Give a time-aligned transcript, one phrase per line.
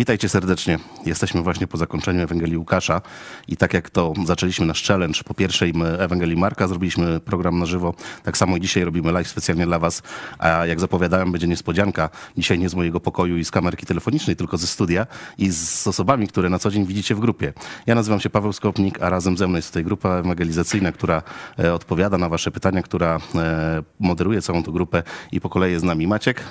[0.00, 0.78] Witajcie serdecznie.
[1.06, 3.02] Jesteśmy właśnie po zakończeniu Ewangelii Łukasza
[3.48, 7.94] i tak jak to zaczęliśmy nasz challenge po pierwszej Ewangelii Marka, zrobiliśmy program na żywo,
[8.22, 10.02] tak samo i dzisiaj robimy live specjalnie dla was,
[10.38, 14.58] a jak zapowiadałem będzie niespodzianka, dzisiaj nie z mojego pokoju i z kamerki telefonicznej, tylko
[14.58, 15.06] ze studia
[15.38, 17.52] i z osobami, które na co dzień widzicie w grupie.
[17.86, 21.22] Ja nazywam się Paweł Skopnik, a razem ze mną jest tutaj grupa ewangelizacyjna, która
[21.58, 25.82] e, odpowiada na wasze pytania, która e, moderuje całą tę grupę i po kolei jest
[25.82, 26.42] z nami Maciek,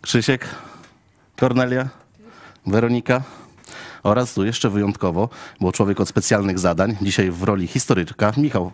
[0.00, 0.48] Krzysiek,
[1.36, 2.03] Kornelia,
[2.66, 3.22] Weronika
[4.02, 5.28] oraz tu jeszcze wyjątkowo,
[5.60, 8.72] bo człowiek od specjalnych zadań, dzisiaj w roli historyczka, Michał.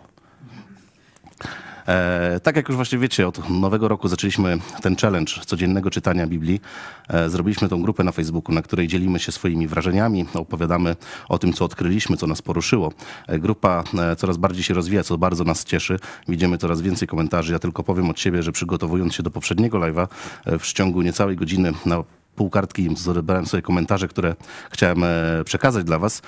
[1.87, 6.61] E, tak jak już właśnie wiecie, od nowego roku zaczęliśmy ten challenge codziennego czytania Biblii.
[7.09, 10.95] E, zrobiliśmy tą grupę na Facebooku, na której dzielimy się swoimi wrażeniami, opowiadamy
[11.29, 12.93] o tym, co odkryliśmy, co nas poruszyło.
[13.27, 15.99] E, grupa e, coraz bardziej się rozwija, co bardzo nas cieszy.
[16.27, 17.53] Widzimy coraz więcej komentarzy.
[17.53, 20.07] Ja tylko powiem od siebie, że przygotowując się do poprzedniego live'a
[20.45, 22.03] e, w ciągu niecałej godziny na
[22.41, 24.35] pół kartki, zebrałem sobie komentarze, które
[24.71, 26.21] chciałem e, przekazać dla Was.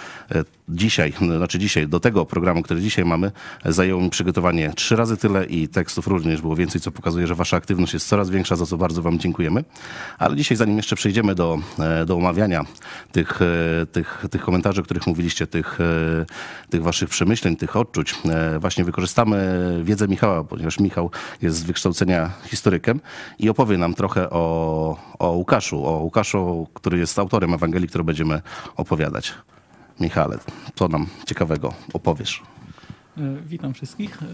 [0.69, 3.31] Dzisiaj, znaczy dzisiaj, do tego programu, który dzisiaj mamy,
[3.65, 7.57] zajęło mi przygotowanie trzy razy tyle i tekstów również było więcej, co pokazuje, że Wasza
[7.57, 9.63] aktywność jest coraz większa, za co bardzo Wam dziękujemy.
[10.19, 12.65] Ale dzisiaj, zanim jeszcze przejdziemy do, e, do omawiania
[13.11, 16.25] tych, e, tych, tych komentarzy, o których mówiliście, tych, e,
[16.69, 18.15] tych Waszych przemyśleń, tych odczuć,
[18.59, 21.11] właśnie wykorzystamy wiedzę Michała, ponieważ Michał
[21.41, 22.99] jest z wykształcenia historykiem
[23.39, 28.41] i opowie nam trochę o, o Łukaszu, o Łukaszu, który jest autorem Ewangelii, którą będziemy
[28.75, 29.33] opowiadać.
[30.03, 30.37] Michale,
[30.75, 32.41] co nam ciekawego opowiesz?
[33.17, 34.23] E, Witam wszystkich.
[34.23, 34.25] E,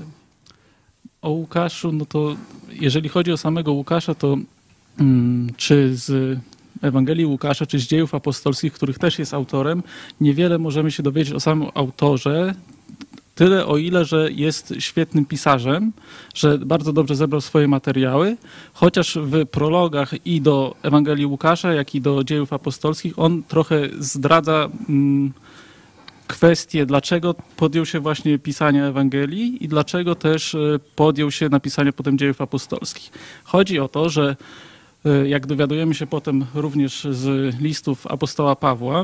[1.21, 2.35] O Łukaszu, no to
[2.71, 4.37] jeżeli chodzi o samego Łukasza, to
[4.99, 6.39] mm, czy z
[6.81, 9.83] Ewangelii Łukasza, czy z dziejów apostolskich, których też jest autorem,
[10.21, 12.55] niewiele możemy się dowiedzieć o samym autorze.
[13.35, 15.91] Tyle o ile, że jest świetnym pisarzem,
[16.33, 18.37] że bardzo dobrze zebrał swoje materiały,
[18.73, 24.69] chociaż w prologach i do Ewangelii Łukasza, jak i do dziejów apostolskich on trochę zdradza
[24.89, 25.33] mm,
[26.29, 32.17] kwestię, dlaczego podjął się właśnie pisania Ewangelii i dlaczego też e, podjął się napisania potem
[32.17, 33.11] dziejów apostolskich.
[33.43, 34.35] Chodzi o to, że
[35.05, 39.03] e, jak dowiadujemy się potem również z listów apostoła Pawła,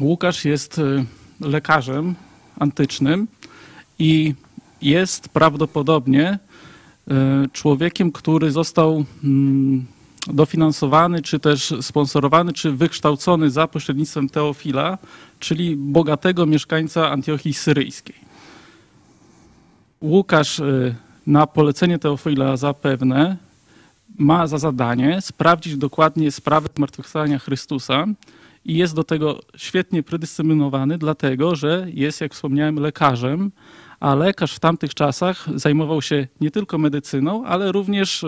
[0.00, 1.04] Łukasz jest e,
[1.40, 2.14] lekarzem
[2.58, 3.26] antycznym
[3.98, 4.34] i
[4.82, 6.38] jest prawdopodobnie
[7.52, 9.86] człowiekiem, który został mm,
[10.26, 14.98] dofinansowany, czy też sponsorowany, czy wykształcony za pośrednictwem Teofila,
[15.38, 18.16] czyli bogatego mieszkańca Antiochii Syryjskiej.
[20.00, 20.94] Łukasz e,
[21.26, 23.36] na polecenie Teofila zapewne
[24.18, 28.06] ma za zadanie sprawdzić dokładnie sprawę zmartwychwstania Chrystusa
[28.64, 33.52] i jest do tego świetnie predyscyplinowany, dlatego że jest, jak wspomniałem, lekarzem,
[34.00, 38.24] a lekarz w tamtych czasach zajmował się nie tylko medycyną, ale również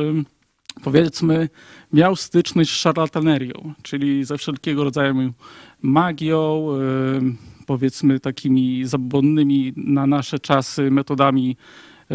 [0.83, 1.49] powiedzmy
[1.93, 5.33] miał styczność z szarlatanerią, czyli ze wszelkiego rodzaju
[5.83, 6.69] magią,
[7.17, 11.57] ym, powiedzmy takimi zabobonnymi na nasze czasy metodami
[12.11, 12.15] y,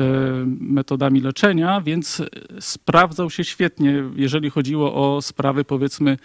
[0.59, 2.22] metodami leczenia, więc
[2.59, 6.17] sprawdzał się świetnie, jeżeli chodziło o sprawy powiedzmy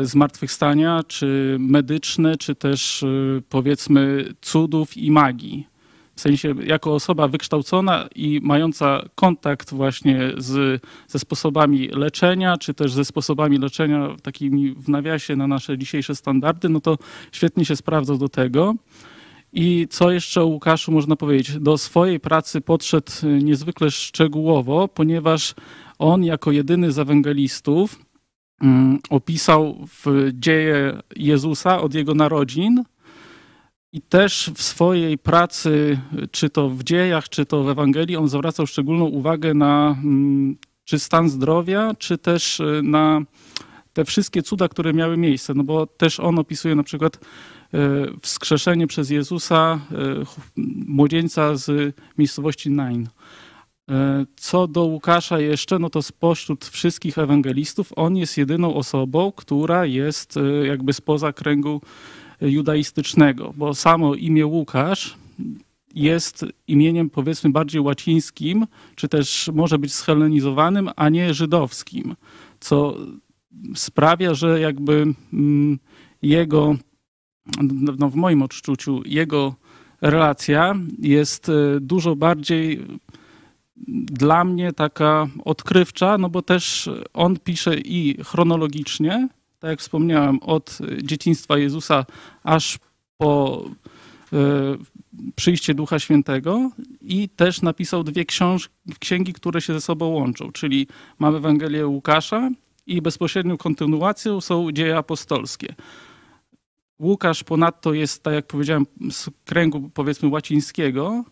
[0.00, 3.04] y, zmartwychwstania, czy medyczne, czy też
[3.48, 5.73] powiedzmy cudów i magii.
[6.16, 12.92] W sensie jako osoba wykształcona i mająca kontakt właśnie z, ze sposobami leczenia, czy też
[12.92, 16.98] ze sposobami leczenia takimi w nawiasie na nasze dzisiejsze standardy, no to
[17.32, 18.74] świetnie się sprawdzał do tego.
[19.52, 21.58] I co jeszcze o Łukaszu można powiedzieć?
[21.60, 23.12] Do swojej pracy podszedł
[23.42, 25.54] niezwykle szczegółowo, ponieważ
[25.98, 27.98] on jako jedyny z ewangelistów
[28.62, 32.84] mm, opisał w dzieje Jezusa od jego narodzin
[33.94, 35.98] i też w swojej pracy,
[36.30, 40.98] czy to w dziejach, czy to w Ewangelii, on zwracał szczególną uwagę na mm, czy
[40.98, 43.20] stan zdrowia, czy też y, na
[43.92, 45.54] te wszystkie cuda, które miały miejsce.
[45.54, 47.78] No bo też on opisuje na przykład y,
[48.22, 49.80] wskrzeszenie przez Jezusa
[50.26, 50.50] ch-
[50.86, 53.08] młodzieńca z miejscowości Nain.
[53.90, 59.86] E, Co do Łukasza jeszcze, no to spośród wszystkich ewangelistów on jest jedyną osobą, która
[59.86, 61.80] jest e, jakby spoza kręgu
[62.50, 65.16] judaistycznego, bo samo imię Łukasz
[65.94, 72.16] jest imieniem powiedzmy bardziej łacińskim, czy też może być schelenizowanym, a nie żydowskim,
[72.60, 72.96] co
[73.74, 75.78] sprawia, że jakby mm,
[76.22, 76.76] jego,
[77.98, 79.54] no w moim odczuciu, jego
[80.00, 82.80] relacja jest e, dużo bardziej
[84.06, 89.28] dla mnie taka odkrywcza, no bo też on pisze i chronologicznie,
[89.64, 92.06] tak jak wspomniałem, od dzieciństwa Jezusa
[92.42, 92.78] aż
[93.18, 93.64] po
[94.32, 94.36] e,
[95.36, 96.70] przyjście Ducha Świętego
[97.00, 98.68] i też napisał dwie książ-
[99.00, 100.86] księgi, które się ze sobą łączą, czyli
[101.18, 102.50] mamy Ewangelię Łukasza
[102.86, 105.74] i bezpośrednią kontynuacją są dzieje apostolskie.
[107.00, 111.24] Łukasz ponadto jest, tak jak powiedziałem, z kręgu powiedzmy łacińskiego,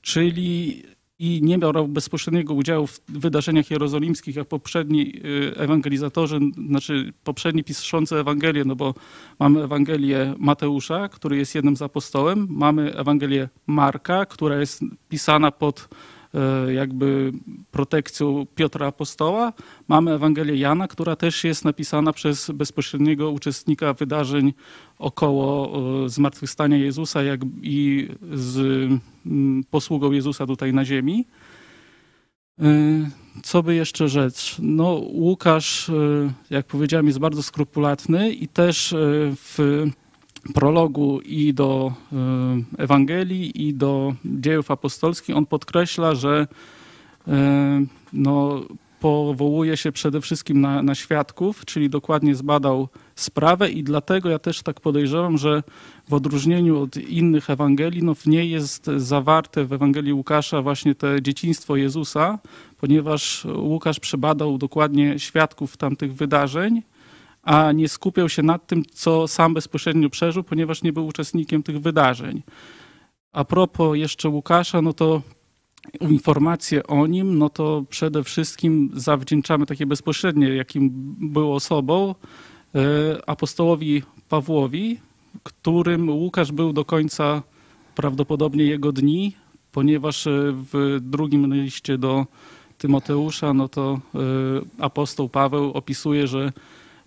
[0.00, 0.82] czyli
[1.18, 8.16] i nie brał bezpośredniego udziału w wydarzeniach jerozolimskich, jak poprzedni y, ewangelizatorzy, znaczy poprzedni piszący
[8.16, 8.94] Ewangelię, no bo
[9.38, 15.88] mamy Ewangelię Mateusza, który jest jednym z apostołem, mamy Ewangelię Marka, która jest pisana pod
[16.34, 17.32] E, jakby
[17.70, 19.52] protekcją Piotra Apostoła.
[19.88, 24.52] Mamy Ewangelię Jana, która też jest napisana przez bezpośredniego uczestnika wydarzeń
[24.98, 25.72] około
[26.04, 28.88] e, zmartwychwstania Jezusa jak i z
[29.70, 31.26] posługą Jezusa tutaj na ziemi.
[32.60, 32.64] E,
[33.42, 34.56] co by jeszcze rzecz?
[34.58, 35.90] No, Łukasz,
[36.50, 38.94] jak powiedziałem, jest bardzo skrupulatny i też
[39.36, 39.84] w
[40.52, 41.92] prologu i do
[42.78, 46.46] y, Ewangelii, i do dziejów apostolskich, on podkreśla, że
[47.28, 47.30] y,
[48.12, 48.62] no,
[49.04, 54.62] powołuje się przede wszystkim na, na świadków, czyli dokładnie zbadał sprawę i dlatego ja też
[54.62, 55.62] tak podejrzewam, że
[56.08, 61.22] w odróżnieniu od innych Ewangelii, no w niej jest zawarte w Ewangelii Łukasza właśnie te
[61.22, 62.38] dzieciństwo Jezusa,
[62.78, 66.82] ponieważ Łukasz przebadał dokładnie świadków tamtych wydarzeń
[67.42, 71.80] a nie skupiał się nad tym, co sam bezpośrednio przeżył, ponieważ nie był uczestnikiem tych
[71.80, 72.42] wydarzeń.
[73.32, 75.22] A propos jeszcze Łukasza, no to
[76.00, 80.90] informacje o nim, no to przede wszystkim zawdzięczamy takie bezpośrednie, jakim
[81.20, 82.14] był osobą,
[82.74, 84.98] e, apostołowi Pawłowi,
[85.42, 87.42] którym Łukasz był do końca
[87.94, 89.36] prawdopodobnie jego dni,
[89.72, 90.30] ponieważ e,
[90.72, 92.26] w drugim liście do
[92.78, 94.18] Tymoteusza, no to e,
[94.78, 96.52] apostoł Paweł opisuje, że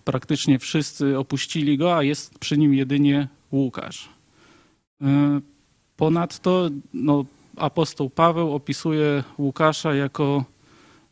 [0.04, 4.08] praktycznie wszyscy opuścili go, a jest przy nim jedynie Łukasz.
[5.96, 7.24] Ponadto no,
[7.58, 10.44] apostoł Paweł opisuje Łukasza jako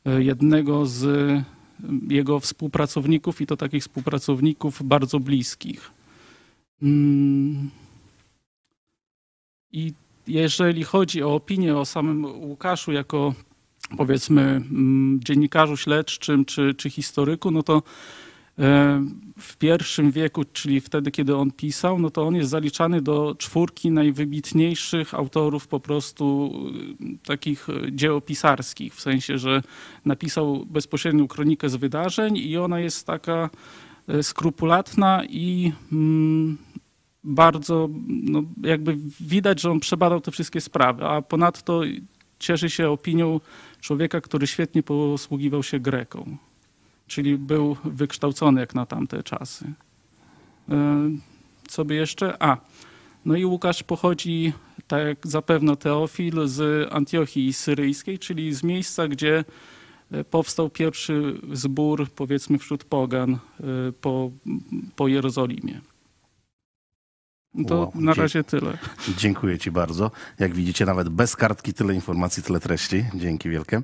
[0.04, 1.04] e, jednego z
[2.08, 5.90] jego współpracowników i to takich współpracowników bardzo bliskich.
[6.82, 7.70] Mm.
[9.72, 9.92] I
[10.26, 13.34] jeżeli chodzi o opinię o samym Łukaszu jako
[13.96, 18.25] powiedzmy mm, dziennikarzu śledczym czy, czy historyku, no to E,
[19.38, 23.90] w pierwszym wieku, czyli wtedy, kiedy on pisał, no to on jest zaliczany do czwórki
[23.90, 26.52] najwybitniejszych autorów po prostu
[27.00, 29.62] e, takich dziełopisarskich, w sensie, że
[30.04, 33.50] napisał bezpośrednią kronikę z wydarzeń i ona jest taka
[34.08, 36.58] e, skrupulatna i mm,
[37.24, 41.80] bardzo, no jakby widać, że on przebadał te wszystkie sprawy, a ponadto
[42.38, 43.40] cieszy się opinią
[43.80, 46.36] człowieka, który świetnie posługiwał się Greką
[47.06, 49.72] czyli był wykształcony jak na tamte czasy.
[50.68, 51.10] E,
[51.68, 52.42] co by jeszcze?
[52.42, 52.56] A,
[53.24, 54.52] no i Łukasz pochodzi,
[54.86, 59.44] tak jak zapewne Teofil, z Antiochii Syryjskiej, czyli z miejsca, gdzie
[60.10, 63.38] e, powstał pierwszy zbór, powiedzmy, wśród pogan e,
[64.00, 64.30] po,
[64.96, 65.80] po Jerozolimie.
[67.68, 68.78] To wow, na razie tyle.
[69.16, 70.10] Dziękuję Ci bardzo.
[70.38, 73.04] Jak widzicie, nawet bez kartki tyle informacji, tyle treści.
[73.14, 73.82] Dzięki wielkie.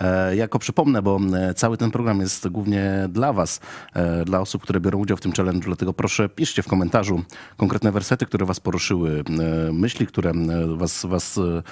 [0.00, 3.60] E, jako przypomnę, bo e, cały ten program jest głównie dla Was,
[3.94, 7.22] e, dla osób, które biorą udział w tym challenge, dlatego proszę piszcie w komentarzu
[7.56, 9.24] konkretne wersety, które Was poruszyły,
[9.68, 11.62] e, myśli, które e, Was, was, e,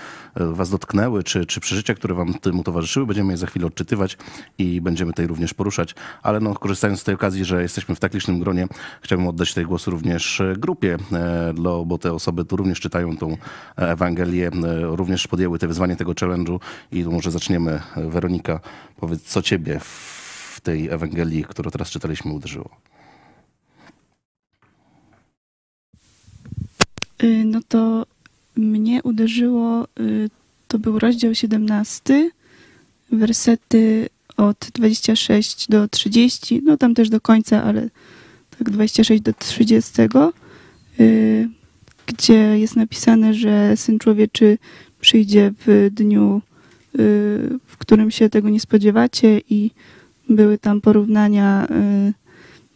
[0.54, 3.06] was dotknęły, czy, czy przeżycia, które Wam temu towarzyszyły.
[3.06, 4.16] Będziemy je za chwilę odczytywać
[4.58, 5.94] i będziemy tutaj również poruszać.
[6.22, 8.66] Ale no, korzystając z tej okazji, że jesteśmy w tak licznym gronie,
[9.02, 10.96] chciałbym oddać tutaj głos również grupie
[11.86, 13.36] bo te osoby tu również czytają tą
[13.76, 14.50] Ewangelię,
[14.82, 16.58] również podjęły te wyzwanie tego challenge'u
[16.92, 17.80] i może zaczniemy.
[17.96, 18.60] Weronika,
[18.96, 22.70] powiedz, co ciebie w tej Ewangelii, którą teraz czytaliśmy, uderzyło?
[27.22, 28.06] Y, no to
[28.56, 30.30] mnie uderzyło, y,
[30.68, 32.30] to był rozdział 17,
[33.12, 37.88] wersety od 26 do 30, no tam też do końca, ale
[38.58, 40.43] tak 26 do 30 Y,
[42.06, 44.58] gdzie jest napisane, że Syn Człowieczy
[45.00, 46.40] przyjdzie w dniu,
[46.94, 46.98] y,
[47.66, 49.70] w którym się tego nie spodziewacie i
[50.28, 52.12] były tam porównania y,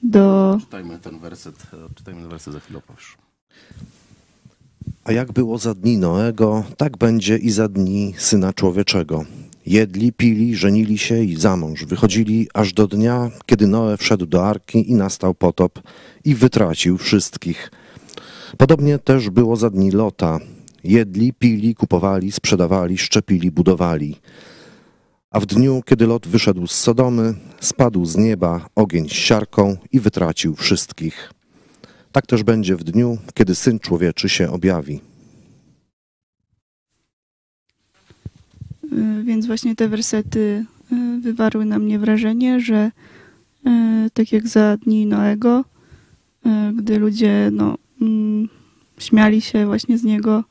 [0.03, 0.59] do...
[0.61, 1.55] Czytajmy ten werset,
[1.95, 3.17] czytajmy ten werset za chwilę opowiesz.
[5.05, 9.25] A jak było za dni Noego, tak będzie i za dni Syna Człowieczego.
[9.67, 14.47] Jedli, pili, żenili się i za mąż wychodzili aż do dnia, kiedy Noe wszedł do
[14.47, 15.81] arki i nastał potop
[16.25, 17.71] i wytracił wszystkich–
[18.57, 20.39] Podobnie też było za dni Lota.
[20.85, 24.17] Jedli, pili, kupowali, sprzedawali, szczepili, budowali.
[25.31, 30.01] A w dniu, kiedy Lot wyszedł z Sodomy, spadł z nieba ogień z siarką i
[30.01, 31.33] wytracił wszystkich.
[32.13, 35.01] Tak też będzie w dniu, kiedy Syn Człowieczy się objawi.
[38.93, 42.91] Y, więc właśnie te wersety y, wywarły na mnie wrażenie, że
[43.67, 45.65] e, tak jak za dni Noego,
[46.47, 48.49] e, gdy ludzie no, mm,
[48.99, 50.45] śmiali się właśnie z niego,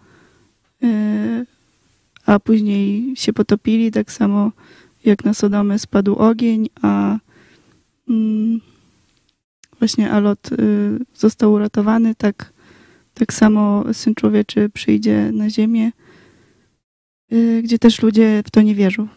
[0.84, 1.46] e,
[2.26, 4.52] a później się potopili, tak samo
[5.06, 7.18] jak na Sodomę spadł ogień, a
[8.10, 8.62] mm,
[9.80, 12.54] właśnie Alot y, został uratowany, tak,
[13.14, 15.92] tak samo Syn Człowieczy przyjdzie na ziemię,
[17.34, 19.08] y, gdzie też ludzie w to nie wierzą.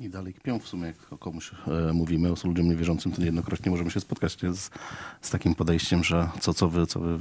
[0.00, 3.70] I dalej kpią w sumie, jak o komuś e, mówimy, o ludziom niewierzącym, to niejednokrotnie
[3.70, 4.70] możemy się spotkać z,
[5.20, 7.18] z takim podejściem, że co, co wy, co wy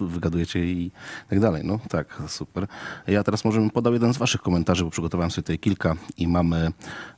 [0.00, 0.90] wygadujecie i
[1.30, 1.62] tak dalej.
[1.64, 2.66] No tak, super.
[3.06, 6.28] Ja teraz może bym podał jeden z waszych komentarzy, bo przygotowałem sobie tutaj kilka i
[6.28, 6.72] mamy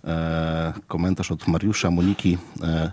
[0.05, 2.93] e, komentarz od Mariusza, Moniki, e,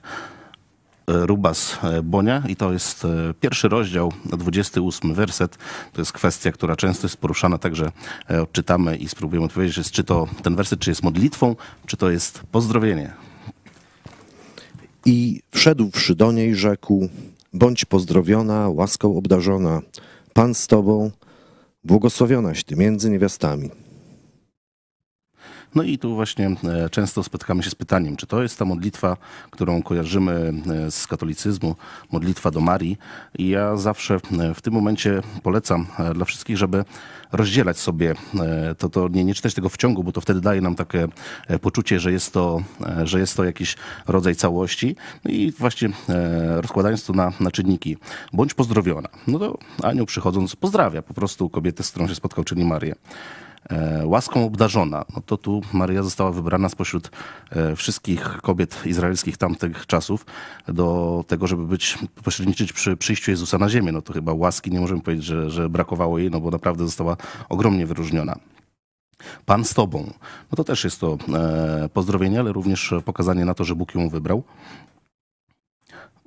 [1.07, 5.57] Rubas e, Bonia i to jest e, pierwszy rozdział, 28 werset.
[5.93, 7.91] To jest kwestia, która często jest poruszana, także
[8.29, 11.55] e, odczytamy i spróbujemy odpowiedzieć, jest, czy to ten werset czy jest modlitwą,
[11.85, 13.13] czy to jest pozdrowienie.
[15.05, 17.09] I wszedłszy do niej, rzekł:
[17.53, 19.81] Bądź pozdrowiona, łaską obdarzona,
[20.33, 21.11] Pan z tobą,
[21.83, 23.69] błogosławionaś ty między niewiastami.
[25.75, 29.17] No i tu właśnie e, często spotykamy się z pytaniem, czy to jest ta modlitwa,
[29.49, 30.53] którą kojarzymy
[30.87, 31.75] e, z katolicyzmu,
[32.11, 32.97] modlitwa do Marii.
[33.37, 36.85] I ja zawsze e, w tym momencie polecam dla wszystkich, żeby
[37.31, 38.15] rozdzielać sobie
[38.77, 41.07] to, to nie, nie czytać tego w ciągu, bo to wtedy daje nam takie
[41.61, 42.61] poczucie, że jest to,
[43.03, 43.75] że jest to jakiś
[44.07, 44.95] rodzaj całości.
[45.25, 45.89] No i właśnie
[46.55, 47.97] rozkładając to na, na czynniki,
[48.33, 49.09] bądź pozdrowiona.
[49.27, 52.95] No to anioł przychodząc pozdrawia po prostu kobietę, z którą się spotkał, czyli Marię
[54.03, 57.11] łaską obdarzona, no to tu Maryja została wybrana spośród
[57.49, 60.25] e, wszystkich kobiet izraelskich tamtych czasów
[60.67, 63.91] do tego, żeby być, pośredniczyć przy przyjściu Jezusa na ziemię.
[63.91, 67.17] No to chyba łaski nie możemy powiedzieć, że, że brakowało jej, no bo naprawdę została
[67.49, 68.35] ogromnie wyróżniona.
[69.45, 70.13] Pan z tobą.
[70.51, 74.09] No to też jest to e, pozdrowienie, ale również pokazanie na to, że Bóg ją
[74.09, 74.43] wybrał.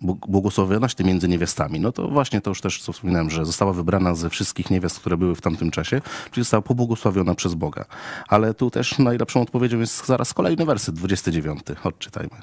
[0.03, 1.81] Błogosławionaś ty między niewiastami.
[1.81, 5.17] No to właśnie to już też, co wspominałem, że została wybrana ze wszystkich niewiast, które
[5.17, 7.85] były w tamtym czasie, czyli została pobłogosławiona przez Boga.
[8.29, 11.61] Ale tu też najlepszą odpowiedzią jest zaraz kolejny werset, 29.
[11.85, 12.37] Odczytajmy.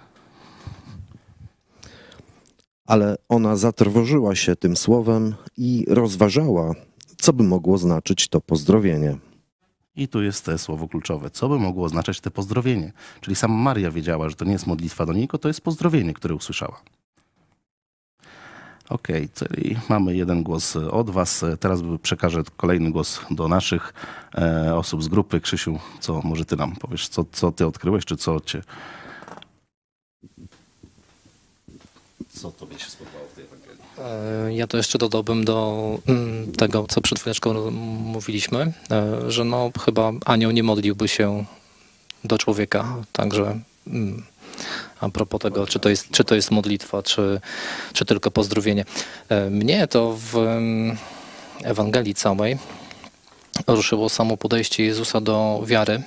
[2.85, 6.73] Ale ona zatrwożyła się tym słowem i rozważała,
[7.17, 9.17] co by mogło znaczyć to pozdrowienie.
[9.95, 11.29] I tu jest te słowo kluczowe.
[11.29, 12.93] Co by mogło oznaczać te pozdrowienie?
[13.21, 16.35] Czyli sama Maria wiedziała, że to nie jest modlitwa do niej, to jest pozdrowienie, które
[16.35, 16.81] usłyszała.
[18.91, 21.45] Okej, czyli mamy jeden głos od was.
[21.59, 23.93] Teraz przekażę kolejny głos do naszych
[24.37, 25.39] e, osób z grupy.
[25.41, 27.07] Krzysiu, co może ty nam powiesz?
[27.07, 28.61] Co, co ty odkryłeś, czy co cię...
[32.29, 33.81] Co tobie się spodobało w tej Ewangelii?
[34.47, 39.71] E, Ja to jeszcze dodałbym do mm, tego, co przed chwileczką mówiliśmy, e, że no
[39.85, 41.45] chyba anioł nie modliłby się
[42.23, 44.23] do człowieka, także mm,
[45.01, 47.41] a propos tego, czy to jest, czy to jest modlitwa, czy,
[47.93, 48.85] czy tylko pozdrowienie.
[49.29, 50.35] E, Mnie to w
[51.63, 52.57] Ewangelii całej
[53.67, 56.03] ruszyło samo podejście Jezusa do wiary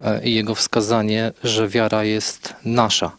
[0.00, 3.10] e, i jego wskazanie, że wiara jest nasza,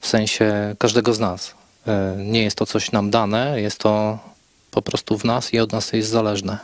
[0.00, 1.54] w sensie każdego z nas.
[1.86, 4.18] E, Nie jest to coś nam dane, jest to
[4.70, 6.58] po prostu w nas i od nas jest zależne.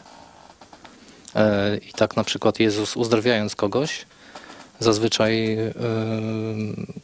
[1.89, 4.07] I tak na przykład Jezus uzdrawiając kogoś,
[4.81, 5.73] zazwyczaj e,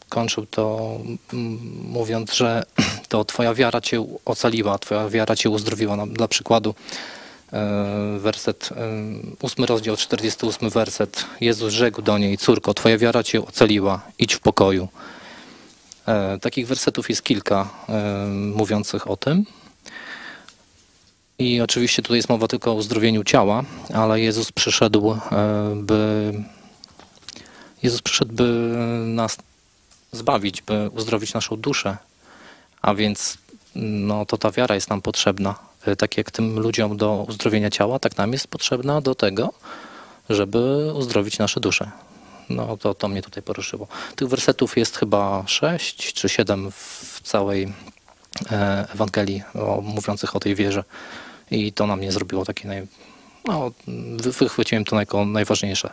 [0.09, 0.90] kończył to
[1.33, 2.62] mm, mówiąc, że
[3.09, 5.97] to Twoja wiara Cię ocaliła, Twoja wiara Cię uzdrowiła.
[5.97, 6.75] Na- Dla przykładu
[7.52, 8.76] e, werset, e,
[9.43, 11.25] ósmy rozdział, 48 werset.
[11.40, 14.88] Jezus rzekł do niej, córko, Twoja wiara Cię ocaliła, idź w pokoju.
[16.09, 19.45] E, Takich wersetów jest kilka e, mówiących o tym.
[21.38, 23.64] I oczywiście tutaj jest mowa tylko o uzdrowieniu ciała,
[23.95, 25.19] ale Jezus przyszedł, e,
[25.76, 26.33] by
[27.85, 28.45] Jezus przyszedł, by
[29.07, 29.37] nas
[30.12, 31.97] zbawić, by uzdrowić naszą duszę.
[32.83, 33.38] A więc
[33.75, 35.55] no, to ta wiara jest nam potrzebna.
[35.87, 39.53] E, Tak jak tym ludziom do uzdrowienia ciała, tak nam jest potrzebna do tego,
[40.31, 41.91] żeby uzdrowić nasze dusze.
[42.49, 43.87] No to, to mnie tutaj poruszyło.
[44.17, 47.73] Tych wersetów jest chyba sześć czy siedem w całej
[48.50, 50.85] e, Ewangelii o, mówiących o tej wierze.
[51.50, 52.87] I to na mnie zrobiło takie naj...
[53.45, 53.71] No,
[54.17, 55.91] wy- wychwyciłem to jako najważniejsze.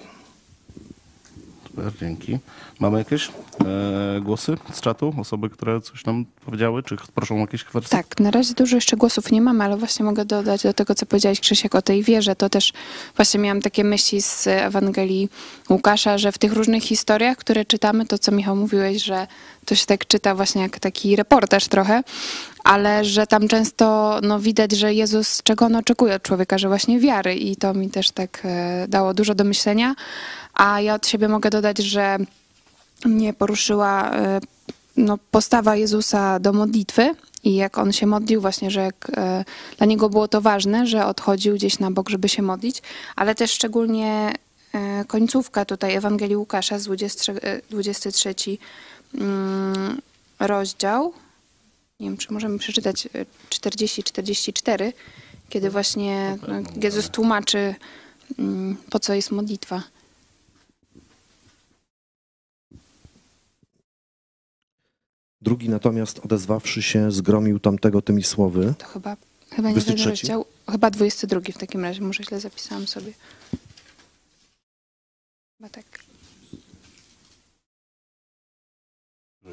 [1.75, 2.37] Super, dzięki.
[2.79, 5.13] Mamy jakieś e, głosy z czatu?
[5.19, 6.83] Osoby, które coś nam powiedziały?
[6.83, 7.89] Czy proszą o jakieś wersy?
[7.89, 11.05] Tak, na razie dużo jeszcze głosów nie mam, ale właśnie mogę dodać do tego, co
[11.05, 12.35] powiedziałeś Krzysiek o tej wierze.
[12.35, 12.73] To też
[13.15, 15.29] właśnie miałam takie myśli z Ewangelii
[15.69, 19.27] Łukasza, że w tych różnych historiach, które czytamy, to co Michał mówiłeś, że
[19.65, 22.03] to się tak czyta właśnie jak taki reportaż trochę,
[22.63, 26.99] ale że tam często no, widać, że Jezus, czego on oczekuje od człowieka, że właśnie
[26.99, 29.95] wiary i to mi też tak e, dało dużo do myślenia.
[30.53, 32.17] A ja od siebie mogę dodać, że
[33.05, 34.39] mnie poruszyła e,
[34.97, 39.45] no, postawa Jezusa do modlitwy i jak on się modlił, właśnie, że jak, e,
[39.77, 42.81] dla niego było to ważne, że odchodził gdzieś na bok, żeby się modlić,
[43.15, 44.33] ale też szczególnie
[44.73, 48.35] e, końcówka tutaj Ewangelii Łukasza z 23, e, 23
[49.13, 50.01] mm,
[50.39, 51.13] rozdział.
[51.99, 54.93] Nie wiem, czy możemy przeczytać e, 40-44,
[55.49, 56.53] kiedy właśnie no,
[56.83, 57.75] Jezus tłumaczy,
[58.39, 59.83] mm, po co jest modlitwa.
[65.41, 68.73] Drugi natomiast odezwawszy się, zgromił tamtego tymi słowy.
[68.77, 69.17] To chyba,
[69.49, 70.09] chyba nie ten 23?
[70.09, 70.45] rozdział.
[70.71, 73.13] Chyba 22 w takim razie, może źle zapisałam sobie.
[75.57, 75.85] Chyba tak.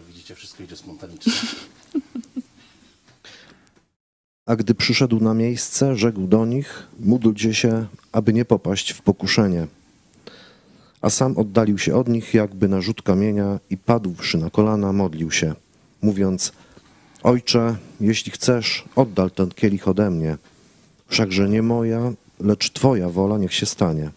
[0.09, 1.33] Widzicie, wszystko idzie spontanicznie.
[4.47, 9.66] A gdy przyszedł na miejsce, rzekł do nich: Módlcie się, aby nie popaść w pokuszenie.
[11.00, 15.30] A sam oddalił się od nich, jakby na rzut kamienia, i padłszy na kolana, modlił
[15.30, 15.54] się,
[16.02, 16.52] mówiąc:
[17.23, 20.37] Ojcze, jeśli chcesz, oddal ten kielich ode mnie.
[21.07, 24.11] Wszakże nie moja, lecz Twoja wola niech się stanie.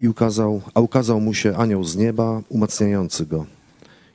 [0.00, 3.46] I ukazał, a ukazał mu się anioł z nieba, umacniający go.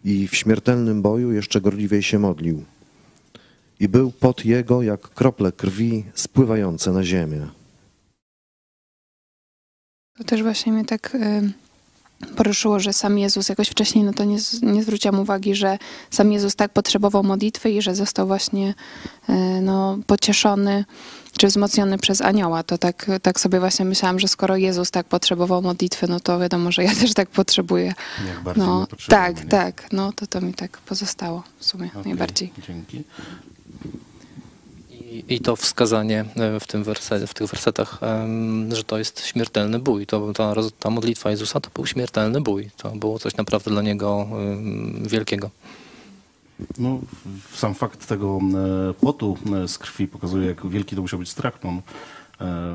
[0.04, 2.64] I w śmiertelnym boju jeszcze gorliwiej się modlił.
[3.80, 7.48] I był pot jego jak krople krwi spływające na ziemię.
[10.18, 11.52] To też właśnie mnie tak y,
[12.36, 15.78] poruszyło, że sam Jezus jakoś wcześniej no to nie, nie zwróciłam uwagi, że
[16.12, 18.74] sam Jezus tak potrzebował modlitwy i że został właśnie
[19.30, 20.86] y, no, pocieszony
[21.38, 22.64] czy wzmocniony przez anioła.
[22.64, 26.72] To tak, tak sobie właśnie myślałam, że skoro Jezus tak potrzebował modlitwy, no to wiadomo,
[26.72, 27.94] że ja też tak potrzebuję.
[28.28, 29.50] Jak bardziej No, tak, nie?
[29.50, 29.88] tak.
[29.92, 32.54] No to to mi tak pozostało w sumie Okej, najbardziej.
[32.68, 33.04] Dzięki.
[35.30, 38.00] I, to wskazanie e, w, tym werse, w tych wersetach,
[38.70, 40.06] że to jest śmiertelny bój.
[40.06, 42.70] To, ta, ta modlitwa Jezusa to był śmiertelny bój.
[42.78, 44.28] To było coś naprawdę dla niego
[45.02, 45.50] wielkiego.
[46.78, 47.00] No,
[47.54, 48.40] sam fakt tego
[49.02, 51.60] potu z krwi pokazuje, jak wielki to musiał być strach.
[51.64, 51.82] No, On e,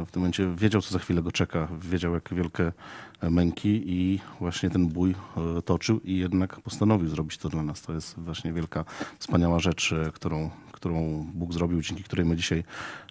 [0.07, 2.73] w tym momencie wiedział, co za chwilę go czeka, wiedział, jak wielkie
[3.21, 7.83] e, męki i właśnie ten bój e, toczył i jednak postanowił zrobić to dla nas.
[7.83, 8.85] To jest właśnie wielka,
[9.19, 10.51] wspaniała rzecz, którą,
[10.83, 12.65] którą Bóg zrobił, dzięki której my dzisiaj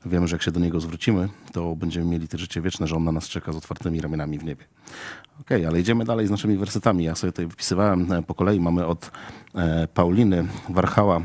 [0.06, 3.04] wiemy, że jak się do Niego zwrócimy, to będziemy mieli te życie wieczne, że On
[3.04, 4.66] na nas czeka z otwartymi ramionami w niebie.
[5.42, 7.04] Okej, ale idziemy dalej z naszymi wersetami.
[7.04, 8.60] Ja sobie tutaj wypisywałem e, po kolei.
[8.60, 9.12] Mamy od
[9.56, 11.22] e, Pauliny Warchała e,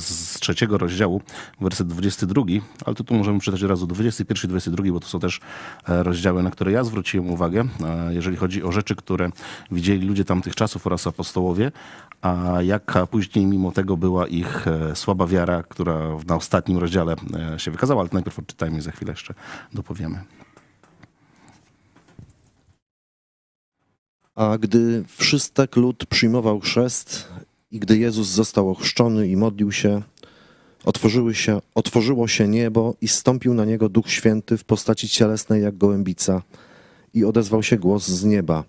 [0.00, 1.20] z trzeciego rozdziału,
[1.60, 2.42] werset 22,
[2.84, 5.40] ale to tu możemy czytać od razu 21 i 22, bo to są też
[5.86, 7.64] rozdziały, na które ja zwróciłem uwagę,
[8.10, 9.30] jeżeli chodzi o rzeczy, które
[9.70, 11.72] widzieli ludzie tamtych czasów oraz apostołowie,
[12.22, 17.16] a jaka później mimo tego była ich słaba wiara, która na ostatnim rozdziale
[17.66, 19.34] się wykazała, ale najpierw odczytajmy za chwilę jeszcze
[19.72, 20.24] dopowiemy.
[24.34, 27.28] A gdy wszystek lud przyjmował chrzest
[27.70, 30.02] i gdy Jezus został ochrzczony i modlił się,
[30.84, 35.76] otworzyły się, otworzyło się niebo i stąpił na niego Duch Święty w postaci cielesnej jak
[35.76, 36.42] gołębica
[37.14, 38.64] i odezwał się głos z nieba.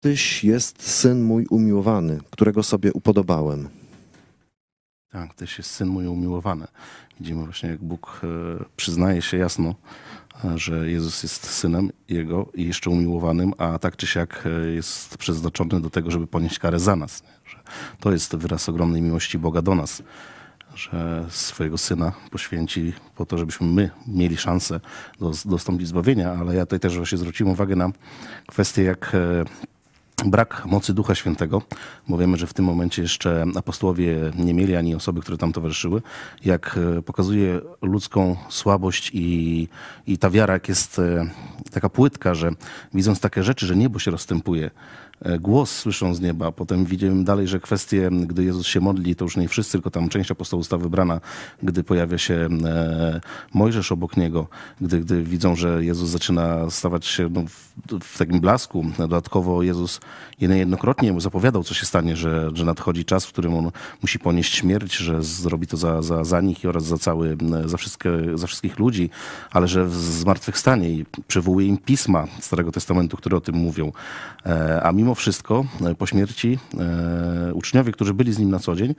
[0.00, 3.81] Tyś jest Syn mój umiłowany, którego sobie upodobałem.
[5.12, 6.66] Tak, też jest syn mój umiłowany.
[7.20, 9.74] Widzimy właśnie, jak Bóg e, przyznaje się jasno,
[10.44, 15.18] e, że Jezus jest synem Jego i jeszcze umiłowanym, a tak czy siak e, jest
[15.18, 17.22] przeznaczony do tego, żeby ponieść karę za nas.
[17.44, 17.58] Że
[18.00, 20.02] to jest wyraz ogromnej miłości Boga do nas,
[20.74, 24.80] że swojego syna poświęci po to, żebyśmy my mieli szansę
[25.20, 27.90] dos- dostąpić zbawienia, ale ja tutaj też właśnie zwróciłem uwagę na
[28.46, 29.12] kwestię, jak
[30.26, 31.62] brak mocy Ducha Świętego,
[32.08, 36.02] bo wiemy, że w tym momencie jeszcze apostołowie nie mieli ani osoby, które tam towarzyszyły,
[36.44, 39.68] jak e, pokazuje ludzką słabość i,
[40.06, 41.26] i ta wiara, jak jest e,
[41.70, 42.50] taka płytka, że
[42.94, 44.70] widząc takie rzeczy, że niebo się rozstępuje,
[45.40, 49.36] głos słyszą z nieba, potem widzimy dalej, że kwestie, gdy Jezus się modli, to już
[49.36, 51.20] nie wszyscy, tylko tam część apostołów została wybrana,
[51.62, 53.20] gdy pojawia się e,
[53.54, 54.46] Mojżesz obok niego,
[54.80, 57.72] gdy, gdy widzą, że Jezus zaczyna stawać się no, w,
[58.04, 58.86] w takim blasku.
[58.98, 60.00] Dodatkowo Jezus
[60.40, 63.70] niejednokrotnie zapowiadał, co się stanie, że, że nadchodzi czas, w którym on
[64.02, 68.10] musi ponieść śmierć, że zrobi to za, za, za nich oraz za cały, za, wszystkie,
[68.34, 69.10] za wszystkich ludzi,
[69.50, 73.92] ale że zmartwychwstanie i przywołuje im pisma Starego Testamentu, które o tym mówią.
[74.46, 78.76] E, A mimo wszystko e, po śmierci e, uczniowie, którzy byli z nim na co
[78.76, 78.94] dzień,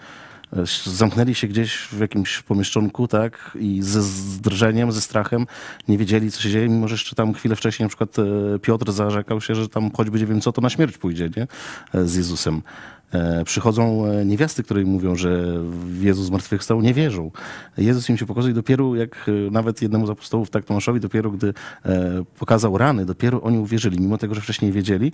[0.54, 5.45] e, zamknęli się gdzieś w jakimś pomieszczonku, tak, i ze z drżeniem, ze strachem
[5.88, 8.15] nie wiedzieli, co się dzieje, mimo że jeszcze tam chwilę wcześniej na przykład
[8.62, 11.47] Piotr zarzekał się, że tam choćby nie wiem co, to na śmierć pójdzie, nie,
[12.06, 12.62] z Jezusem.
[13.13, 15.45] E, Przychodzą e, niewiasty, które im mówią, że
[15.99, 17.32] Jezus zmartwychwstał, nie wierzą.
[17.78, 21.54] Jezus im się pokazuje dopiero, jak e, nawet jednemu z apostołów, tak Tomaszowi, dopiero gdy
[22.39, 25.13] pokazał rany, dopiero oni uwierzyli, mimo tego, że wcześniej wiedzieli.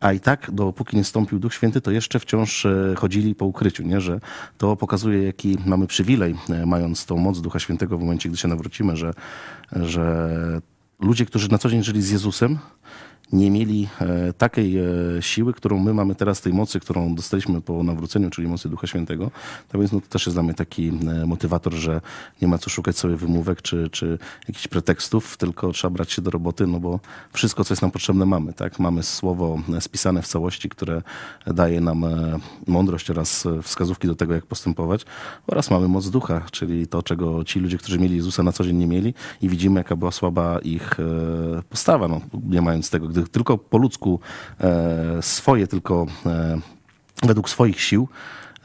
[0.00, 4.00] A i tak, dopóki nie stąpił Duch Święty, to jeszcze wciąż chodzili po ukryciu, nie?
[4.00, 4.20] że
[4.58, 6.34] to pokazuje, jaki mamy przywilej,
[6.66, 9.12] mając tą moc Ducha Świętego w momencie, gdy się nawrócimy, że,
[9.72, 10.28] że
[11.00, 12.58] ludzie, którzy na co dzień żyli z Jezusem,
[13.32, 14.84] nie mieli e, takiej e,
[15.20, 19.30] siły, którą my mamy teraz, tej mocy, którą dostaliśmy po nawróceniu, czyli mocy Ducha Świętego.
[19.68, 22.00] Tak więc no, to też jest dla mnie taki e, motywator, że
[22.42, 26.30] nie ma co szukać sobie wymówek czy, czy jakichś pretekstów, tylko trzeba brać się do
[26.30, 27.00] roboty, no bo
[27.32, 28.52] wszystko, co jest nam potrzebne, mamy.
[28.52, 28.78] Tak?
[28.78, 31.02] Mamy słowo spisane w całości, które
[31.46, 32.04] daje nam
[32.66, 35.04] mądrość oraz wskazówki do tego, jak postępować.
[35.46, 38.76] Oraz mamy moc Ducha, czyli to, czego ci ludzie, którzy mieli Jezusa na co dzień
[38.76, 40.96] nie mieli i widzimy, jaka była słaba ich
[41.68, 43.08] postawa, no, nie mając tego.
[43.08, 44.20] Gdy tylko po ludzku
[44.60, 46.58] e, swoje, tylko e,
[47.22, 48.08] według swoich sił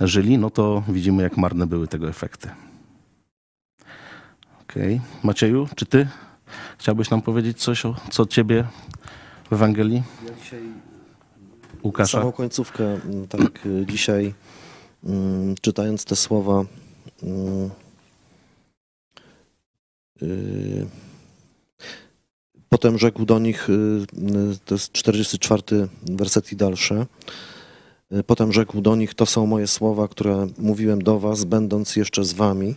[0.02, 2.50] żyli, no to widzimy, jak marne były tego efekty.
[4.62, 5.02] Okej.
[5.24, 6.08] Macieju, czy ty
[6.78, 8.66] chciałbyś nam powiedzieć coś, o, co ciebie
[9.50, 10.62] w Ewangelii Ja dzisiaj
[11.84, 12.18] Łukasza?
[12.18, 14.34] samą końcówkę, mm, tak y, dzisiaj
[15.04, 16.64] mm, czytając te słowa
[17.24, 17.70] mm,
[20.22, 20.86] y,
[22.74, 27.06] Potem rzekł do nich, y, y, to jest 44 werset i dalsze.
[28.12, 32.24] Y, Potem rzekł do nich, to są moje słowa, które mówiłem do was, będąc jeszcze
[32.24, 32.76] z wami,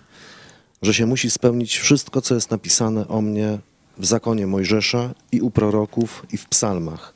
[0.82, 3.59] że się musi spełnić wszystko, co jest napisane o mnie
[3.98, 7.14] w zakonie Mojżesza i u proroków i w psalmach.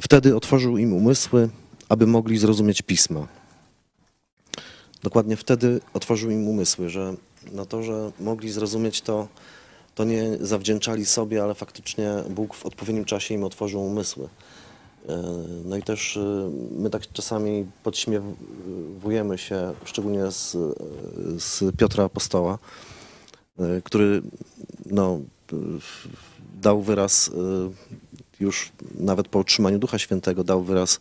[0.00, 1.48] Wtedy otworzył im umysły,
[1.88, 3.26] aby mogli zrozumieć pisma.
[5.02, 7.14] Dokładnie wtedy otworzył im umysły, że
[7.52, 9.28] na to, że mogli zrozumieć to,
[9.94, 14.28] to nie zawdzięczali sobie, ale faktycznie Bóg w odpowiednim czasie im otworzył umysły.
[15.08, 15.22] E,
[15.64, 20.56] No i też e, my tak czasami podśmiewujemy się, szczególnie z,
[21.38, 22.58] z Piotra Apostoła,
[23.58, 24.22] e, który
[24.86, 25.20] no,
[26.62, 27.30] dał wyraz
[28.40, 31.00] już nawet po otrzymaniu Ducha Świętego, dał wyraz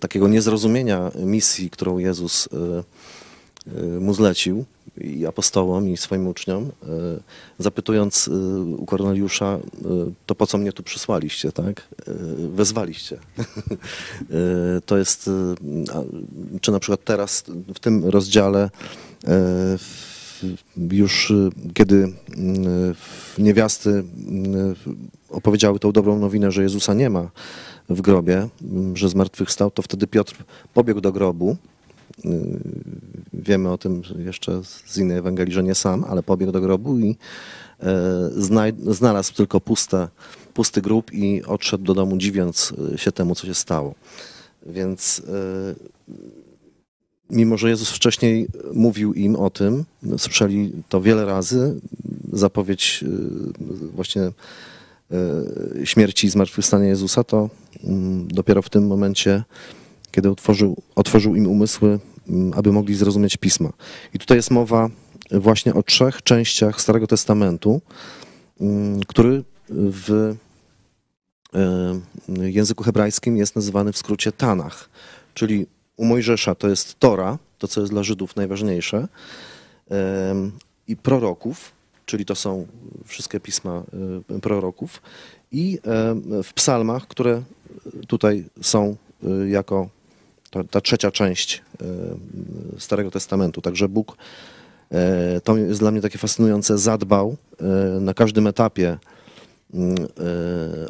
[0.00, 2.48] takiego niezrozumienia misji, którą Jezus
[4.00, 4.64] mu zlecił
[5.00, 6.86] i apostołom, i swoim uczniom, e,
[7.58, 9.58] zapytując e, u Korneliusza, e,
[10.26, 11.88] to po co mnie tu przysłaliście, tak?
[12.54, 13.18] Wezwaliście.
[14.86, 15.30] To jest,
[16.60, 18.70] czy na przykład teraz w tym rozdziale
[20.90, 21.32] już
[21.74, 22.12] kiedy
[23.38, 24.04] niewiasty
[25.30, 27.30] opowiedziały tą dobrą nowinę, że Jezusa nie ma
[27.88, 28.48] w grobie,
[28.94, 31.56] że zmartwychwstał, to wtedy Piotr pobiegł do grobu.
[32.24, 32.58] Y,
[33.48, 37.16] Wiemy o tym jeszcze z innej Ewangelii, że nie sam, ale pobiegł do grobu i
[37.80, 38.30] e,
[38.86, 40.08] znalazł tylko puste,
[40.54, 43.94] pusty grób i odszedł do domu, dziwiąc e, się temu, co się stało.
[44.66, 45.74] Więc e,
[47.30, 49.84] mimo, że Jezus wcześniej mówił im o tym,
[50.18, 51.80] słyszeli to wiele razy,
[52.32, 53.04] zapowiedź
[53.94, 54.32] właśnie
[55.84, 57.50] śmierci i zmartwychwstania Jezusa, to
[57.84, 59.44] mm, dopiero w tym momencie,
[60.10, 63.72] kiedy otworzył, otworzył im umysły, mm, aby mogli zrozumieć Pisma.
[64.14, 64.90] I tutaj jest mowa
[65.30, 67.80] właśnie o trzech częściach Starego Testamentu,
[68.60, 70.36] mm, który w
[71.54, 74.90] e, języku hebrajskim jest nazywany w skrócie Tanach,
[75.34, 75.66] czyli
[75.96, 79.08] u Mojżesza to jest Tora, to co jest dla Żydów najważniejsze,
[80.88, 81.72] i proroków,
[82.06, 82.66] czyli to są
[83.04, 83.82] wszystkie pisma
[84.42, 85.02] proroków,
[85.52, 85.78] i
[86.44, 87.42] w psalmach, które
[88.06, 88.96] tutaj są
[89.48, 89.88] jako
[90.50, 91.84] ta, ta trzecia część e,
[92.78, 93.60] Starego Testamentu.
[93.60, 94.16] Także Bóg,
[94.92, 97.64] e, to jest dla mnie takie fascynujące, zadbał e,
[98.00, 98.98] na każdym etapie
[99.74, 99.96] mm,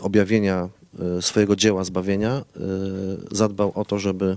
[0.00, 0.68] objawienia
[1.20, 2.44] swojego dzieła zbawienia,
[3.30, 4.36] zadbał o to, żeby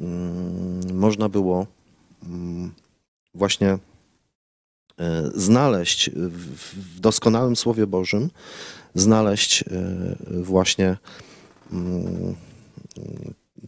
[0.00, 1.66] mm, można było
[2.26, 2.72] mm,
[3.34, 3.78] właśnie
[5.34, 8.30] znaleźć w doskonałym Słowie Bożym,
[8.94, 9.64] znaleźć
[10.30, 10.96] właśnie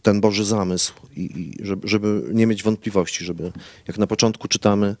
[0.01, 3.51] ten Boży zamysł i, i żeby, żeby nie mieć wątpliwości, żeby
[3.87, 4.95] jak na początku czytamy e,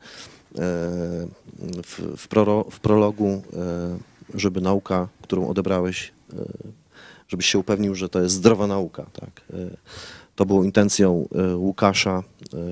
[1.83, 6.35] w, w, prolo, w prologu, e, żeby nauka, którą odebrałeś, e,
[7.27, 9.05] żebyś się upewnił, że to jest zdrowa nauka.
[9.13, 9.41] Tak?
[10.35, 12.23] To było intencją Łukasza,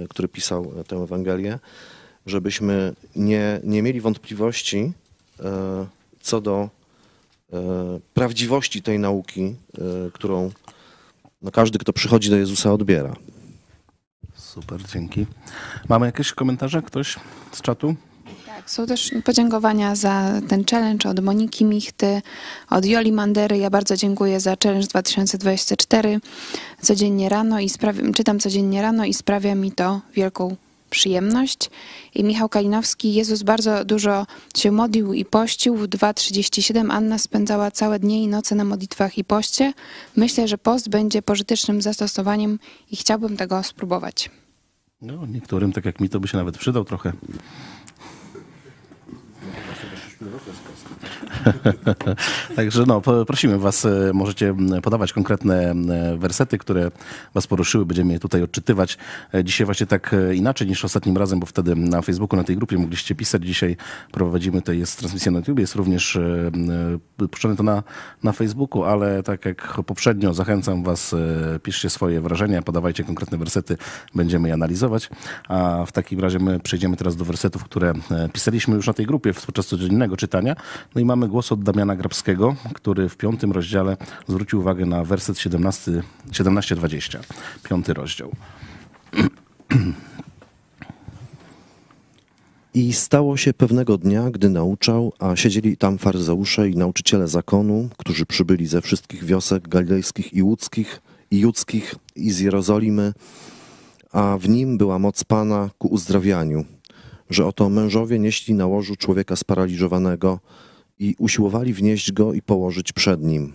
[0.10, 1.60] który pisał tę Ewangelię,
[2.25, 4.91] żebyśmy nie, nie mieli wątpliwości
[6.21, 6.69] co do
[8.13, 9.55] prawdziwości tej nauki,
[10.13, 10.51] którą
[11.41, 13.15] no każdy, kto przychodzi do Jezusa, odbiera.
[14.36, 15.25] Super, dzięki.
[15.89, 16.82] Mamy jakieś komentarze?
[16.82, 17.15] Ktoś
[17.52, 17.95] z czatu?
[18.45, 22.21] Tak, są też podziękowania za ten challenge od Moniki Michty,
[22.69, 23.58] od Joli Mandery.
[23.58, 26.19] Ja bardzo dziękuję za challenge 2024
[26.82, 30.56] codziennie rano i sprawia, czytam codziennie rano i sprawia mi to wielką
[30.89, 31.69] przyjemność.
[32.15, 34.25] I Michał Kalinowski, Jezus bardzo dużo
[34.58, 35.75] się modlił i pościł.
[35.75, 39.73] W 2.37 Anna spędzała całe dnie i noce na modlitwach i poście.
[40.15, 42.60] Myślę, że post będzie pożytecznym zastosowaniem
[42.91, 44.30] i chciałbym tego spróbować.
[45.02, 47.13] No, niektórym, tak jak mi, to by się nawet przydał trochę.
[52.56, 55.73] Także no, prosimy was, e, możecie podawać konkretne
[56.17, 56.91] wersety, które
[57.34, 58.97] was poruszyły, będziemy je tutaj odczytywać.
[59.34, 62.56] E, Dzisiaj właśnie tak e, inaczej niż ostatnim razem, bo wtedy na Facebooku, na tej
[62.56, 63.45] grupie mogliście pisać.
[63.45, 63.78] Dzisiaj
[64.12, 66.19] prowadzimy, to jest transmisja na YouTube, jest również
[67.32, 67.84] puszczone to na,
[68.23, 71.15] na Facebooku, ale tak jak poprzednio zachęcam was,
[71.63, 73.78] piszcie swoje wrażenia, podawajcie konkretne wersety,
[74.15, 75.10] będziemy je analizować.
[75.47, 77.93] A w takim razie my przejdziemy teraz do wersetów, które
[78.34, 80.56] pisaliśmy już na tej grupie podczas codziennego czytania.
[80.95, 85.39] No i mamy głos od Damiana Grabskiego, który w piątym rozdziale zwrócił uwagę na werset
[85.39, 87.19] 17, 17-20.
[87.63, 88.31] Piąty rozdział.
[92.73, 98.25] I stało się pewnego dnia, gdy nauczał, a siedzieli tam faryzeusze i nauczyciele zakonu, którzy
[98.25, 103.13] przybyli ze wszystkich wiosek galilejskich i łódzkich, i judzkich, i z Jerozolimy,
[104.11, 106.65] a w nim była moc Pana ku uzdrawianiu,
[107.29, 110.39] że oto mężowie nieśli na łożu człowieka sparaliżowanego
[110.99, 113.53] i usiłowali wnieść go i położyć przed nim.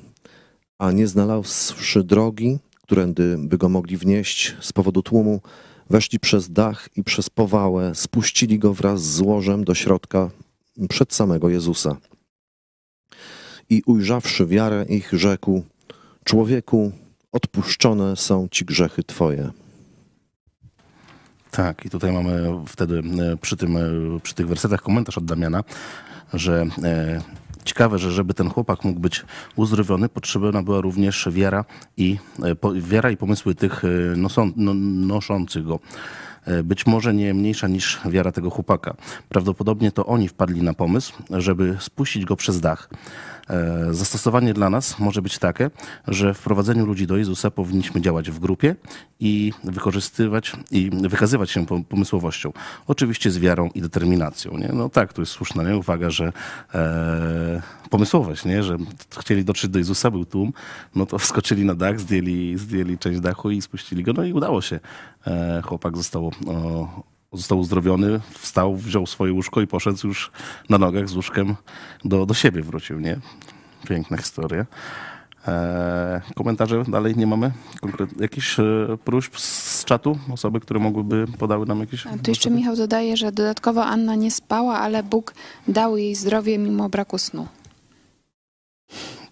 [0.79, 5.41] A nie znalazłszy drogi, którędy by go mogli wnieść z powodu tłumu,
[5.91, 10.31] weszli przez dach i przez powałę, spuścili go wraz z złożem do środka
[10.89, 11.97] przed samego Jezusa.
[13.71, 15.63] I ujrzawszy wiarę ich, rzekł:
[16.25, 16.93] Człowieku,
[17.33, 19.51] odpuszczone są ci grzechy twoje.
[21.51, 25.65] Tak, i tutaj mamy wtedy e, przy, tym, e, przy tych wersetach komentarz od Damiana,
[26.35, 27.21] że e,
[27.65, 29.25] ciekawe, że żeby ten chłopak mógł być
[29.57, 31.65] uzdrowiony, potrzebna była również wiara
[31.97, 34.75] i, e, wiara i pomysły tych e, noson, no,
[35.15, 35.79] noszących go.
[36.65, 38.95] Być może nie mniejsza niż wiara tego chłopaka.
[39.29, 42.89] Prawdopodobnie to oni wpadli na pomysł, żeby spuścić go przez dach.
[43.51, 45.71] E, Zastosowanie dla nas może być takie,
[46.09, 48.77] że w prowadzeniu ludzi do Jezusa powinniśmy działać w grupie
[49.21, 52.53] i wykorzystywać i wykazywać się pom- pomysłowością.
[52.87, 54.59] Oczywiście z wiarą i determinacją.
[54.59, 54.71] Nie?
[54.73, 55.77] No tak, tu jest słuszna nie?
[55.77, 56.33] uwaga, że
[56.75, 58.63] e, pomysłowość, nie?
[58.63, 58.77] że
[59.21, 60.53] chcieli dotrzeć do Jezusa, był tłum,
[60.95, 64.63] no to wskoczyli na dach, zdjęli, zdjęli część dachu i spuścili go, no i udało
[64.63, 64.81] się.
[65.27, 70.31] E, chłopak został o, został uzdrowiony, wstał, wziął swoje łóżko i poszedł już
[70.69, 71.57] na nogach z łóżkiem
[72.05, 73.19] do, do siebie wrócił, nie?
[73.89, 74.67] Piękna historia.
[75.47, 77.51] Eee, komentarze dalej nie mamy?
[77.81, 78.65] Konkret, jakichś e,
[79.05, 80.19] próśb z czatu?
[80.33, 82.07] Osoby, które mogłyby podały nam jakieś...
[82.07, 85.35] A tu jeszcze Michał dodaje, że dodatkowo Anna nie spała, ale Bóg
[85.69, 87.47] dał jej zdrowie mimo braku snu.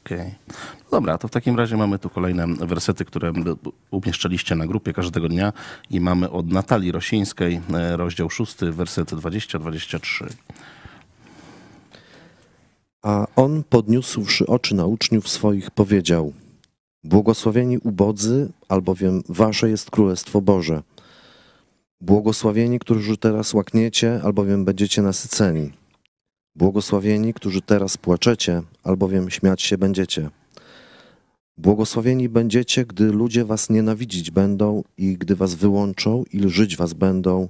[0.05, 0.35] Okej.
[0.49, 3.33] No Dobra, to w takim razie mamy tu kolejne wersety, które
[3.91, 5.53] umieszczaliście na grupie każdego dnia
[5.91, 10.27] i mamy od Natalii Rosińskiej, e, rozdział 6, werset 20-23.
[13.03, 16.33] A on, podniósłszy oczy na uczniów swoich, powiedział:
[17.05, 20.83] Błogosławieni ubodzy, albowiem wasze jest Królestwo Boże.
[22.01, 25.73] Błogosławieni, którzy teraz łakniecie, albowiem będziecie nasyceni.
[26.55, 30.42] Błogosławieni, którzy teraz płaczecie, albowiem śmiać się będziecie.
[31.59, 37.49] Błogosławieni będziecie, gdy ludzie was nienawidzić będą i gdy was wyłączą i lżyć was będą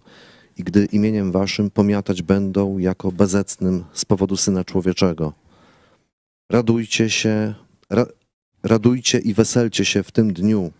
[0.59, 5.33] i gdy imieniem waszym pomiatać będą jako bezecnym z powodu Syna Człowieczego.
[6.51, 7.55] Radujcie się,
[7.91, 8.07] ra,
[8.63, 10.71] radujcie i weselcie się w tym dniu.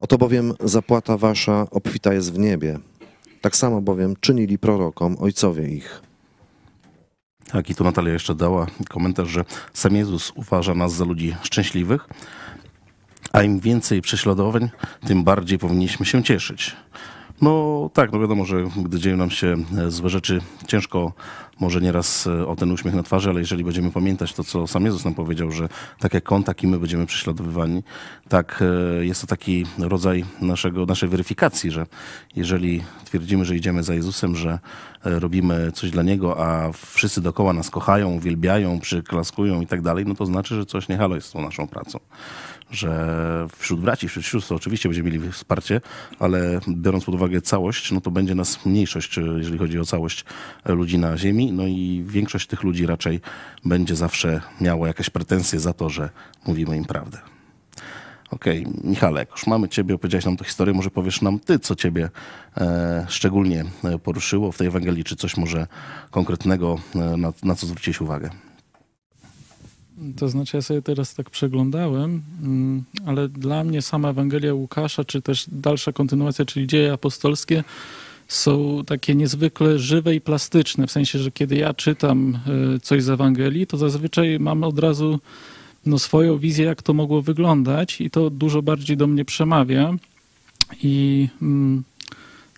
[0.00, 2.78] Oto bowiem zapłata wasza obfita jest w niebie.
[3.40, 6.02] Tak samo bowiem czynili prorokom ojcowie ich.
[7.52, 12.08] Tak, i tu Natalia jeszcze dała komentarz, że sam Jezus uważa nas za ludzi szczęśliwych,
[13.32, 14.70] a im więcej prześladowań,
[15.06, 16.76] tym bardziej powinniśmy się cieszyć.
[17.42, 21.12] No tak, no wiadomo, że gdy dzieją nam się e, złe rzeczy, ciężko
[21.60, 24.84] może nieraz e, o ten uśmiech na twarzy, ale jeżeli będziemy pamiętać to, co sam
[24.84, 27.82] Jezus nam powiedział, że tak jak On, tak i my będziemy prześladowywani,
[28.28, 28.62] tak
[29.00, 31.86] e, jest to taki rodzaj naszego, naszej weryfikacji, że
[32.36, 34.58] jeżeli twierdzimy, że idziemy za Jezusem, że
[35.04, 40.14] robimy coś dla Niego, a wszyscy dookoła nas kochają, uwielbiają, przyklaskują i tak dalej, no
[40.14, 41.98] to znaczy, że coś nie halo jest z tą naszą pracą
[42.72, 45.80] że wśród braci, wśród sióstr oczywiście będziemy mieli wsparcie,
[46.18, 50.24] ale biorąc pod uwagę całość, no to będzie nas mniejszość, jeżeli chodzi o całość
[50.64, 53.20] ludzi na ziemi, no i większość tych ludzi raczej
[53.64, 56.10] będzie zawsze miała jakieś pretensje za to, że
[56.46, 57.18] mówimy im prawdę.
[58.32, 61.74] Okej, Michale, jak już mamy ciebie, opowiedziałeś nam tę historię, może powiesz nam ty, co
[61.74, 62.10] ciebie
[62.56, 65.66] e, szczególnie e, poruszyło w tej Ewangelii, czy coś może
[66.10, 68.30] konkretnego, e, na, na co zwróciłeś uwagę?
[70.16, 75.22] To znaczy, ja sobie teraz tak przeglądałem, mm, ale dla mnie sama Ewangelia Łukasza, czy
[75.22, 77.64] też dalsza kontynuacja, czyli dzieje apostolskie,
[78.28, 80.86] są takie niezwykle żywe i plastyczne.
[80.86, 82.38] W sensie, że kiedy ja czytam
[82.74, 85.20] e, coś z Ewangelii, to zazwyczaj mam od razu
[85.86, 89.94] no, swoją wizję, jak to mogło wyglądać, i to dużo bardziej do mnie przemawia.
[90.82, 91.82] I mm,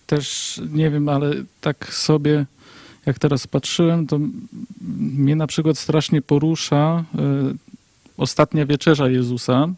[0.07, 2.47] też nie wiem, ale tak sobie
[3.07, 4.19] jak teraz patrzyłem, to
[4.99, 7.57] mnie na przykład strasznie porusza y,
[8.17, 9.69] ostatnia wieczerza Jezusa,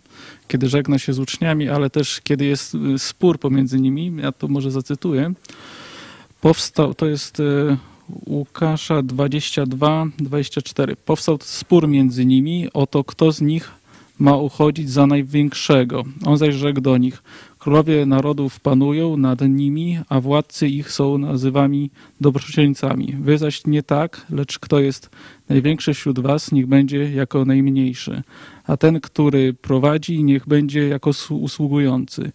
[0.49, 4.13] kiedy żegna się z uczniami, ale też kiedy jest y, spór pomiędzy nimi.
[4.23, 5.33] Ja to może zacytuję.
[6.41, 7.77] Powstał, to jest y,
[8.27, 10.97] Łukasza 22, 24.
[10.97, 13.71] Powstał spór między nimi o to, kto z nich
[14.19, 16.03] ma uchodzić za największego.
[16.25, 17.23] On zaś rzekł do nich,
[17.67, 23.17] królowie narodów panują nad nimi, a władcy ich są nazywani dobroczyńcami.
[23.21, 25.11] Wy zaś nie tak, lecz kto jest
[25.49, 28.23] największy wśród was, niech będzie jako najmniejszy,
[28.67, 32.33] a ten, który prowadzi, niech będzie jako usługujący.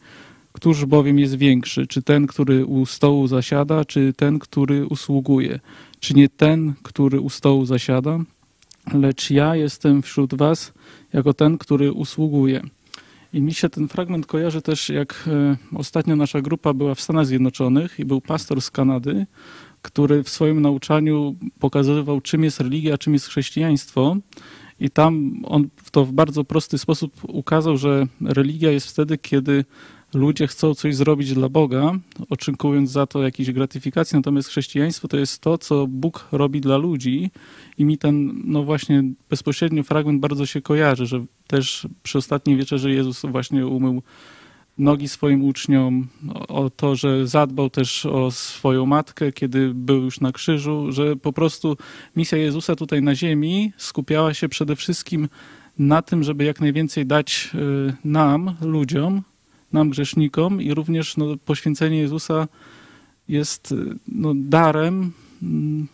[0.51, 5.59] Któż bowiem jest większy, czy ten, który u stołu zasiada, czy ten, który usługuje?
[5.99, 8.19] Czy nie ten, który u stołu zasiada?
[8.93, 10.73] Lecz ja jestem wśród was
[11.13, 12.61] jako ten, który usługuje.
[13.33, 17.25] I mi się ten fragment kojarzy też, jak e, ostatnio nasza grupa była w Stanach
[17.25, 19.25] Zjednoczonych i był pastor z Kanady,
[19.81, 24.17] który w swoim nauczaniu pokazywał, czym jest religia, czym jest chrześcijaństwo.
[24.79, 29.65] I tam on to w bardzo prosty sposób ukazał, że religia jest wtedy, kiedy
[30.13, 31.91] ludzie chcą coś zrobić dla Boga,
[32.29, 37.31] oczekując za to jakiejś gratyfikacji, natomiast chrześcijaństwo to jest to, co Bóg robi dla ludzi
[37.77, 42.91] i mi ten, no właśnie bezpośrednio fragment bardzo się kojarzy, że też przy ostatniej wieczerzy
[42.91, 44.01] Jezus właśnie umył
[44.77, 46.07] nogi swoim uczniom,
[46.47, 51.33] o to, że zadbał też o swoją matkę, kiedy był już na krzyżu, że po
[51.33, 51.77] prostu
[52.15, 55.29] misja Jezusa tutaj na ziemi skupiała się przede wszystkim
[55.79, 59.23] na tym, żeby jak najwięcej dać y, nam, ludziom,
[59.73, 62.47] nam grzesznikom i również no, poświęcenie Jezusa
[63.27, 63.73] jest
[64.07, 65.11] no, darem
[65.43, 65.87] mm,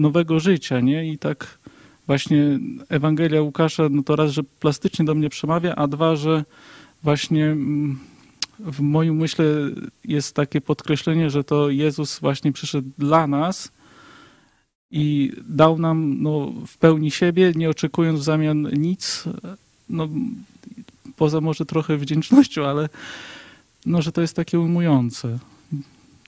[0.00, 1.12] nowego życia, nie?
[1.12, 1.58] I tak
[2.06, 6.44] właśnie Ewangelia Łukasza, no to raz, że plastycznie do mnie przemawia, a dwa, że
[7.02, 7.98] właśnie mm,
[8.58, 9.44] w moim myśle
[10.04, 13.72] jest takie podkreślenie, że to Jezus właśnie przyszedł dla nas
[14.90, 19.24] i dał nam no, w pełni siebie, nie oczekując w zamian nic,
[19.88, 20.08] no,
[21.16, 22.88] poza może trochę wdzięcznością, ale
[23.86, 25.38] no, że to jest takie ujmujące.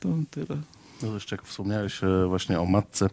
[0.01, 0.57] To tyle.
[1.03, 3.11] No jeszcze jak wspomniałeś e, właśnie o matce,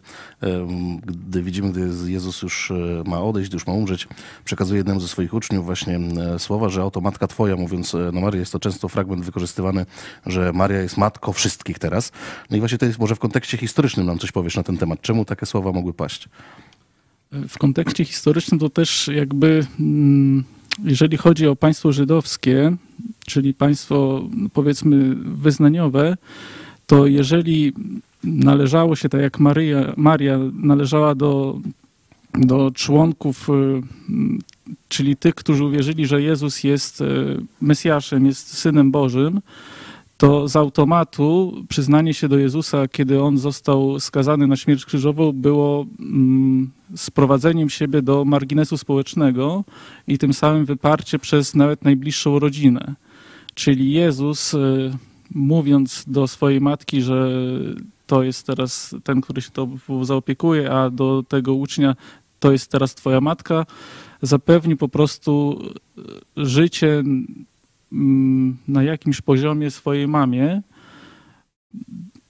[1.05, 4.07] gdy widzimy, gdy Jezus już e, ma odejść, już ma umrzeć,
[4.45, 5.99] przekazuje jednemu ze swoich uczniów właśnie
[6.35, 9.85] e, słowa, że oto matka twoja, mówiąc no Maria, jest to często fragment wykorzystywany,
[10.25, 12.11] że Maria jest matką wszystkich teraz.
[12.49, 15.01] No i właśnie to jest może w kontekście historycznym nam coś powiesz na ten temat.
[15.01, 16.29] Czemu takie słowa mogły paść?
[17.31, 19.65] W kontekście historycznym to też jakby...
[19.79, 20.43] Mm,
[20.83, 22.75] jeżeli chodzi o państwo żydowskie,
[23.25, 26.17] czyli państwo powiedzmy wyznaniowe,
[26.87, 27.73] to jeżeli
[28.23, 31.59] należało się, tak jak Maria, Maria należała do,
[32.33, 33.53] do członków, y,
[34.89, 37.05] czyli tych, którzy uwierzyli, że Jezus jest y,
[37.61, 39.41] Mesjaszem, jest Synem Bożym,
[40.23, 45.85] to z automatu przyznanie się do Jezusa, kiedy on został skazany na śmierć krzyżową, było
[45.99, 49.63] mm, sprowadzeniem siebie do marginesu społecznego
[50.07, 52.95] i tym samym wyparcie przez nawet najbliższą rodzinę.
[53.53, 54.91] Czyli Jezus, y,
[55.31, 57.29] mówiąc do swojej matki, że
[58.07, 59.67] to jest teraz ten, który się to
[60.01, 61.95] zaopiekuje, a do tego ucznia
[62.39, 63.65] to jest teraz twoja matka,
[64.21, 65.61] zapewni po prostu
[65.97, 66.01] y,
[66.45, 67.03] życie
[68.67, 70.61] na jakimś poziomie swojej mamie.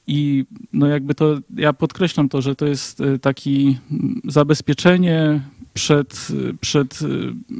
[0.07, 5.41] I no jakby to, ja podkreślam to, że to jest y, taki mm, zabezpieczenie
[5.73, 6.27] przed,
[6.61, 6.99] przed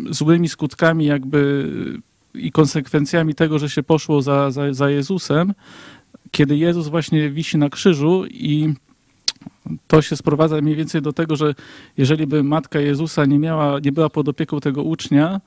[0.09, 1.71] złymi skutkami jakby
[2.33, 5.53] i konsekwencjami tego, że się poszło za, za, za Jezusem,
[6.31, 8.73] kiedy Jezus właśnie wisi na krzyżu i
[9.87, 11.55] to się sprowadza mniej więcej do tego, że
[11.97, 15.41] jeżeli by matka Jezusa nie miała, nie była pod opieką tego ucznia,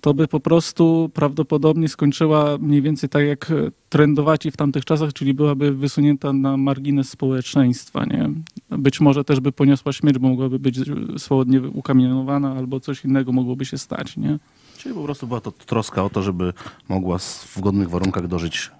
[0.00, 3.52] to by po prostu prawdopodobnie skończyła mniej więcej tak jak
[3.88, 8.04] trendowaci w tamtych czasach, czyli byłaby wysunięta na margines społeczeństwa.
[8.04, 8.30] Nie?
[8.78, 10.80] Być może też by poniosła śmierć, bo mogłaby być
[11.18, 14.16] swobodnie ukamienowana albo coś innego mogłoby się stać.
[14.16, 14.38] Nie?
[14.76, 16.52] Czyli po prostu była to troska o to, żeby
[16.88, 18.70] mogła w godnych warunkach dożyć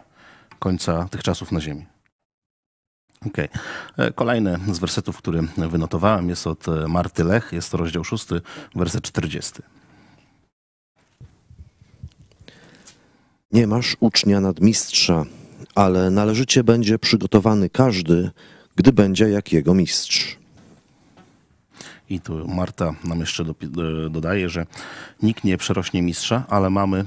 [0.58, 1.84] końca tych czasów na Ziemi.
[3.26, 3.48] Okay.
[3.96, 7.52] E, kolejny z wersetów, który wynotowałem, jest od e, Marty Lech.
[7.52, 8.26] Jest to rozdział 6,
[8.74, 9.52] werset 40.
[13.52, 15.24] Nie masz ucznia nadmistrza,
[15.74, 18.30] ale należycie będzie przygotowany każdy,
[18.76, 20.36] gdy będzie jak jego mistrz.
[22.10, 24.66] I tu Marta nam jeszcze e, dodaje, że
[25.22, 27.04] nikt nie przerośnie mistrza, ale mamy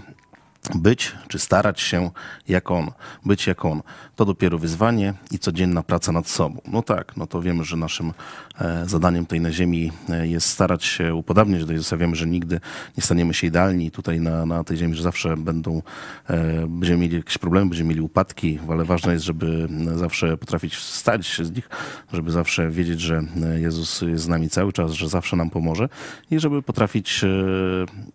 [0.75, 2.11] być czy starać się
[2.47, 2.91] jak on,
[3.25, 3.81] być jak on.
[4.15, 6.61] To dopiero wyzwanie i codzienna praca nad sobą.
[6.67, 8.13] No tak, no to wiemy, że naszym
[8.61, 11.97] e, zadaniem tutaj na ziemi e, jest starać się upodabniać do Jezusa.
[11.97, 12.59] Wiemy, że nigdy
[12.97, 15.81] nie staniemy się idealni tutaj na, na tej ziemi, że zawsze będą,
[16.29, 21.41] e, będziemy mieli jakieś problemy, będziemy mieli upadki, ale ważne jest, żeby zawsze potrafić wstać
[21.43, 21.69] z nich,
[22.13, 23.23] żeby zawsze wiedzieć, że
[23.55, 25.89] Jezus jest z nami cały czas, że zawsze nam pomoże
[26.31, 27.21] i żeby potrafić,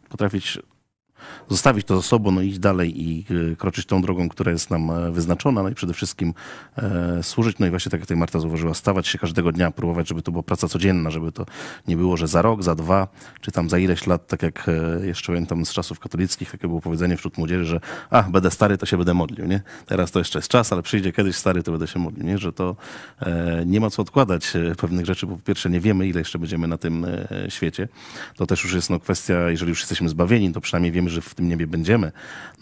[0.09, 0.59] potrafić
[1.48, 4.90] zostawić to za sobą, no iść dalej i e, kroczyć tą drogą, która jest nam
[4.90, 6.34] e, wyznaczona, no i przede wszystkim
[6.76, 10.08] e, służyć, no i właśnie tak jak tutaj Marta zauważyła, stawać się każdego dnia, próbować,
[10.08, 11.46] żeby to była praca codzienna, żeby to
[11.88, 13.08] nie było, że za rok, za dwa,
[13.40, 16.80] czy tam za ileś lat, tak jak e, jeszcze pamiętam z czasów katolickich, takie było
[16.80, 19.60] powiedzenie wśród młodzieży, że a, będę stary, to się będę modlił, nie?
[19.86, 22.38] Teraz to jeszcze jest czas, ale przyjdzie kiedyś stary, to będę się modlił, nie?
[22.38, 22.76] Że to
[23.20, 26.68] e, nie ma co odkładać pewnych rzeczy, bo po pierwsze nie wiemy, ile jeszcze będziemy
[26.68, 27.88] na tym e, świecie.
[28.36, 31.34] To też już jest no, kwestia, jeżeli już jesteśmy zbawieni, to przynajmniej wiemy, że w
[31.34, 32.12] tym niebie będziemy,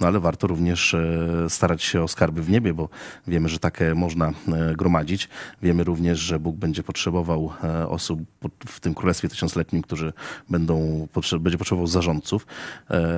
[0.01, 2.88] no ale warto również e, starać się o skarby w niebie, bo
[3.26, 4.32] wiemy, że takie można e,
[4.76, 5.28] gromadzić.
[5.62, 8.20] Wiemy również, że Bóg będzie potrzebował e, osób
[8.66, 10.12] w tym Królestwie Tysiącletnim, którzy
[10.51, 11.09] będą,
[11.40, 12.47] będzie potrzebował zarządców.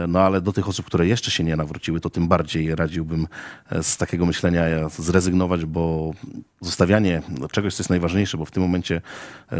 [0.09, 3.26] No ale do tych osób, które jeszcze się nie nawróciły, to tym bardziej radziłbym
[3.83, 6.12] z takiego myślenia zrezygnować, bo
[6.61, 7.22] zostawianie
[7.53, 9.01] czegoś, co jest najważniejsze, bo w tym momencie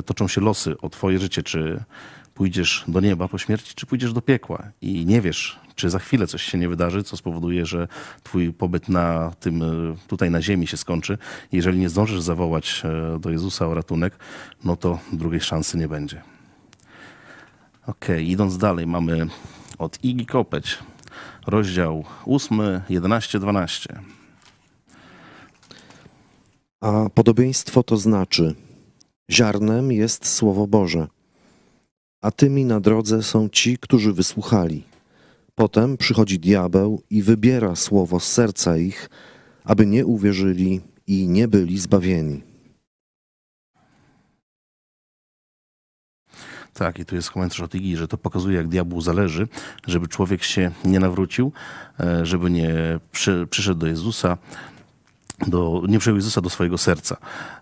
[0.07, 1.85] toczą się losy o twoje życie, czy
[2.39, 6.27] pójdziesz do nieba po śmierci, czy pójdziesz do piekła i nie wiesz, czy za chwilę
[6.27, 7.89] coś się nie wydarzy, co spowoduje, że
[8.23, 9.67] twój pobyt na tym, e,
[10.09, 11.19] tutaj na ziemi się skończy.
[11.53, 14.19] Jeżeli nie zdążysz zawołać e, do Jezusa o ratunek,
[14.65, 16.23] no to drugiej szansy nie będzie.
[17.87, 19.27] Okej, idąc dalej, mamy
[19.79, 20.79] od Igi Kopeć,
[21.47, 24.01] rozdział 8, 11, 12.
[26.81, 28.55] A podobieństwo to znaczy:
[29.31, 31.07] ziarnem jest Słowo Boże,
[32.21, 34.85] a tymi na drodze są ci, którzy wysłuchali.
[35.55, 39.11] Potem przychodzi diabeł i wybiera słowo z serca ich,
[39.65, 42.43] aby nie uwierzyli i nie byli zbawieni.
[46.75, 49.49] Tak, i tu jest komentarz od Igi, że to pokazuje, jak diabłu zależy,
[49.87, 51.53] żeby człowiek się nie nawrócił,
[52.01, 52.75] e, żeby nie
[53.13, 54.39] przy, przyszedł do Jezusa,
[55.47, 57.17] do, nie przyjął Jezusa do swojego serca.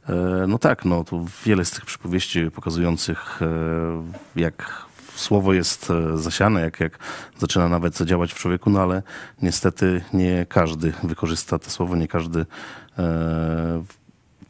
[0.08, 6.18] E, No tak, no tu wiele z tych przypowieści pokazujących, e, jak słowo jest e,
[6.18, 6.98] zasiane, jak, jak
[7.38, 9.02] zaczyna nawet działać w człowieku, no ale
[9.42, 12.46] niestety nie każdy wykorzysta to słowo, nie każdy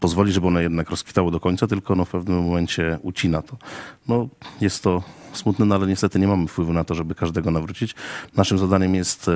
[0.00, 3.56] pozwoli, żeby ono jednak rozkwitało do końca, tylko no w pewnym momencie ucina to.
[4.08, 4.28] No,
[4.60, 5.02] jest to
[5.36, 7.94] smutne, no ale niestety nie mamy wpływu na to, żeby każdego nawrócić.
[8.36, 9.32] Naszym zadaniem jest e,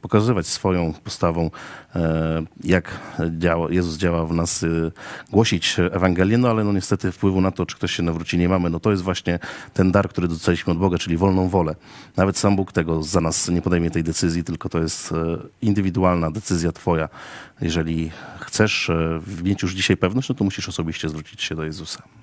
[0.00, 1.50] pokazywać swoją postawą,
[1.96, 3.00] e, jak
[3.38, 4.68] działa, Jezus działa w nas, e,
[5.30, 8.70] głosić Ewangelię, no ale no niestety wpływu na to, czy ktoś się nawróci, nie mamy.
[8.70, 9.38] No to jest właśnie
[9.74, 11.74] ten dar, który dostaliśmy od Boga, czyli wolną wolę.
[12.16, 15.14] Nawet sam Bóg tego za nas nie podejmie tej decyzji, tylko to jest
[15.62, 17.08] indywidualna decyzja twoja.
[17.60, 18.90] Jeżeli chcesz
[19.42, 22.21] mieć już dzisiaj pewność, no to musisz osobiście zwrócić się do Jezusa.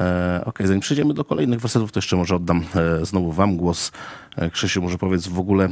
[0.00, 3.92] E, Okej, zanim przejdziemy do kolejnych wersetów, to jeszcze może oddam e, znowu wam głos.
[4.36, 5.68] E, Krzysiu, może powiedz w ogóle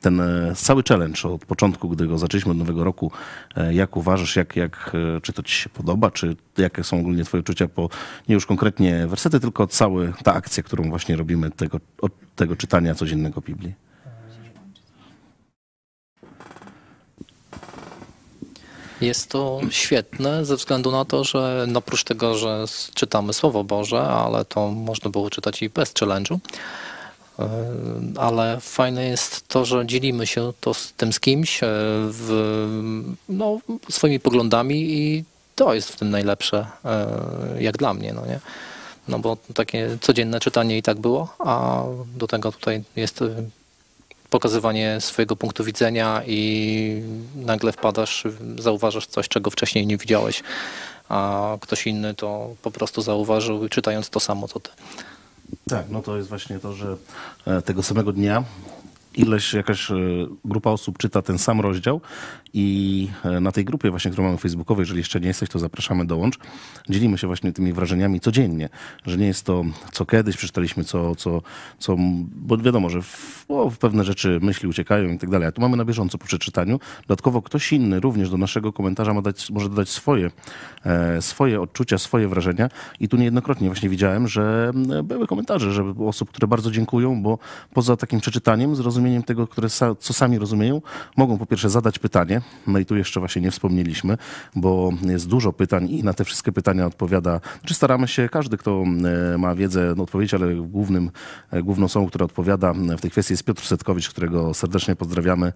[0.00, 0.22] ten
[0.54, 3.12] cały challenge od początku, gdy go zaczęliśmy od nowego roku,
[3.70, 7.68] jak uważasz, jak, jak, czy to ci się podoba, czy jakie są ogólnie twoje uczucia
[7.68, 7.88] po,
[8.28, 12.94] nie już konkretnie wersety, tylko cała ta akcja, którą właśnie robimy tego, od tego czytania
[12.94, 13.74] codziennego Biblii?
[19.00, 24.44] Jest to świetne ze względu na to, że oprócz tego, że czytamy Słowo Boże, ale
[24.44, 26.38] to można było czytać i bez challenge'u,
[27.38, 27.44] yy,
[28.16, 31.66] ale fajne jest to, że dzielimy się to z tym z kimś, e,
[32.10, 32.30] w,
[33.28, 33.58] no,
[33.90, 35.24] swoimi poglądami i
[35.54, 38.40] to jest w tym najlepsze, e, jak dla mnie, no nie?
[39.08, 41.82] No bo takie codzienne czytanie i tak było, a
[42.16, 43.28] do tego tutaj jest e,
[44.30, 47.02] pokazywanie swojego punktu widzenia i
[47.36, 48.24] nagle wpadasz,
[48.58, 50.42] zauważasz coś, czego wcześniej nie widziałeś,
[51.08, 54.70] a ktoś inny to po prostu zauważył czytając to samo co ty.
[55.68, 56.96] Tak, no to jest właśnie to, że
[57.46, 58.44] e, tego samego dnia
[59.14, 59.94] ileś jakaś e,
[60.44, 62.00] grupa osób czyta ten sam rozdział
[62.52, 66.06] i e, na tej grupie właśnie, którą mamy facebookowej, jeżeli jeszcze nie jesteś, to zapraszamy,
[66.06, 66.38] dołącz.
[66.88, 68.68] Dzielimy się właśnie tymi wrażeniami codziennie,
[69.06, 71.42] że nie jest to, co kiedyś przeczytaliśmy, co, co,
[71.78, 71.96] co
[72.36, 75.76] bo wiadomo, że w, o, pewne rzeczy myśli uciekają i tak dalej, a tu mamy
[75.76, 76.80] na bieżąco po przeczytaniu.
[77.08, 80.30] Dodatkowo ktoś inny również do naszego komentarza ma dać, może dodać swoje,
[80.84, 82.68] e, swoje odczucia, swoje wrażenia
[83.00, 87.22] i tu niejednokrotnie właśnie widziałem, że mm, były komentarze, że było osób, które bardzo dziękują,
[87.22, 87.38] bo
[87.74, 90.82] poza takim przeczytaniem zrozumieniem tego, które sa, co sami rozumieją,
[91.16, 94.16] mogą po pierwsze zadać pytanie, no i tu jeszcze właśnie nie wspomnieliśmy,
[94.56, 98.84] bo jest dużo pytań i na te wszystkie pytania odpowiada, czy staramy się, każdy, kto
[99.34, 101.10] e, ma wiedzę, no, odpowiedzieć, ale głównym,
[101.50, 105.52] e, główną osobą, która odpowiada w tej kwestii jest Piotr Setkowicz, którego serdecznie pozdrawiamy.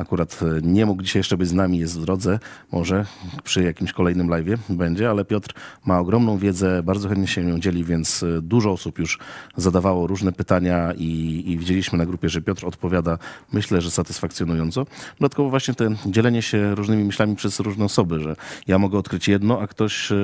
[0.00, 2.38] Akurat e, nie mógł dzisiaj jeszcze być z nami, jest w drodze,
[2.72, 3.06] może
[3.44, 5.54] przy jakimś kolejnym live'ie będzie, ale Piotr
[5.86, 9.18] ma ogromną wiedzę, bardzo chętnie się nią dzieli, więc e, dużo osób już
[9.56, 13.18] zadawało różne pytania i, i widzieliśmy na grupie, że Piotr odpowiada,
[13.52, 14.86] myślę, że satysfakcjonująco.
[15.20, 18.36] Dodatkowo właśnie to dzielenie się różnymi myślami przez różne osoby, że
[18.66, 20.16] ja mogę odkryć jedno, a ktoś e,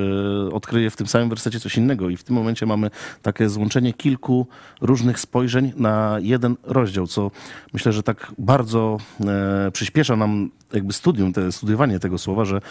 [0.53, 2.89] odkryje w tym samym wersecie coś innego i w tym momencie mamy
[3.21, 4.47] takie złączenie kilku
[4.81, 7.31] różnych spojrzeń na jeden rozdział, co
[7.73, 8.97] myślę, że tak bardzo
[9.71, 12.61] przyspiesza nam jakby studium, te, studiowanie tego słowa, że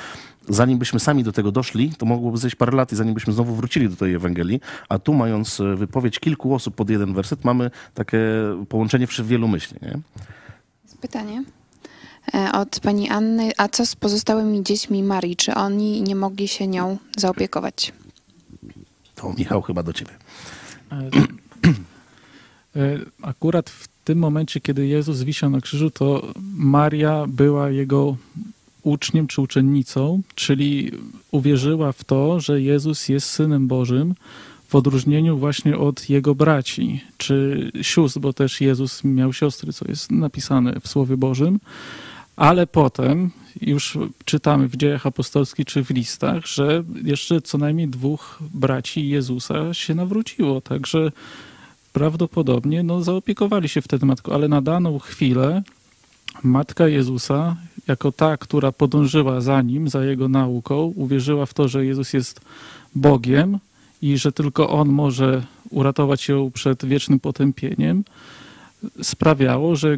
[0.49, 3.55] zanim byśmy sami do tego doszli, to mogłoby zejść parę lat i zanim byśmy znowu
[3.55, 7.71] wrócili do tej Ewangelii, a tu mając e, wypowiedź kilku osób pod jeden werset, mamy
[7.95, 8.19] takie
[8.69, 9.79] połączenie w wielu myśli.
[9.83, 9.99] Nie?
[11.01, 11.45] Pytanie
[12.35, 13.51] e, od pani Anny.
[13.57, 15.37] A co z pozostałymi dziećmi Marii?
[15.37, 17.93] Czy oni nie mogli się nią zaopiekować?
[19.15, 20.13] To Michał chyba do ciebie.
[20.93, 21.11] E,
[23.31, 28.17] akurat w tym momencie, kiedy Jezus wisiał na krzyżu, to Maria była jego
[28.83, 30.91] uczniem czy uczennicą, czyli
[31.31, 34.15] uwierzyła w to, że Jezus jest Synem Bożym,
[34.69, 40.11] w odróżnieniu właśnie od jego braci czy sióstr, bo też Jezus miał siostry, co jest
[40.11, 41.61] napisane w Słowie Bożym.
[42.37, 43.31] Ale potem
[43.61, 49.75] już czytamy w dziejach apostolskich czy w listach, że jeszcze co najmniej dwóch braci Jezusa
[49.75, 50.61] się nawróciło.
[50.61, 51.13] Także
[51.97, 55.63] prawdopodobnie no, zaopiekowali się wtedy matką, ale na daną chwilę
[56.43, 57.57] matka Jezusa,
[57.89, 62.41] jako ta, która podążyła za nim, za jego nauką, uwierzyła w to, że Jezus jest
[62.95, 63.59] Bogiem
[64.03, 68.05] i że tylko On może uratować ją przed wiecznym potępieniem,
[69.03, 69.97] sprawiało, że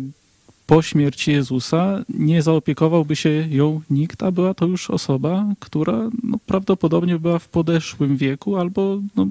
[0.66, 6.38] po śmierci Jezusa nie zaopiekowałby się ją nikt, a była to już osoba, która no,
[6.46, 9.26] prawdopodobnie była w podeszłym wieku albo no,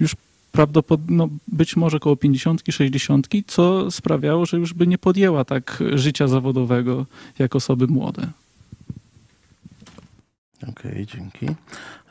[0.00, 0.16] już
[0.56, 5.82] prawdopodobnie, no, być może około 50, 60, co sprawiało, że już by nie podjęła tak
[5.94, 7.06] życia zawodowego
[7.38, 8.28] jak osoby młode.
[10.62, 11.46] Okej, okay, dzięki.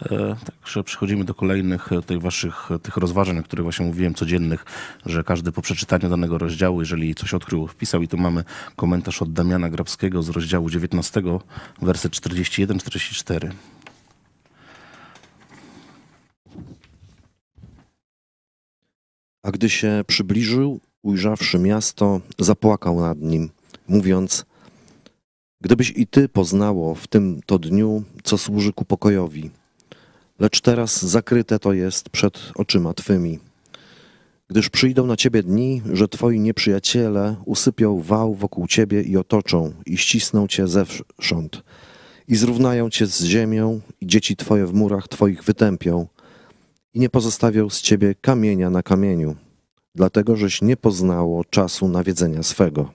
[0.02, 4.14] E, także przechodzimy do kolejnych e, tych waszych e, tych rozważań, o których właśnie mówiłem,
[4.14, 4.66] codziennych,
[5.06, 8.44] że każdy po przeczytaniu danego rozdziału, jeżeli coś odkrył, wpisał i tu mamy
[8.76, 11.22] komentarz od Damiana Grabskiego z rozdziału 19,
[11.82, 13.52] werset 41-44.
[19.46, 23.50] A gdy się przybliżył, ujrzawszy miasto, zapłakał nad nim,
[23.88, 24.46] mówiąc:
[25.62, 29.52] Gdybyś i ty poznało w tym to dniu, co służy ku pokojowi,
[30.40, 33.40] lecz teraz zakryte to jest przed oczyma twymi.
[34.48, 39.98] Gdyż przyjdą na ciebie dni, że twoi nieprzyjaciele usypią wał wokół ciebie i otoczą, i
[39.98, 41.64] ścisną cię zewsząd,
[42.28, 46.08] i zrównają cię z ziemią, i dzieci twoje w murach twoich wytępią,
[46.96, 49.36] i nie pozostawią z ciebie kamienia na kamieniu,
[49.96, 52.92] dlatego żeś nie poznało czasu nawiedzenia swego.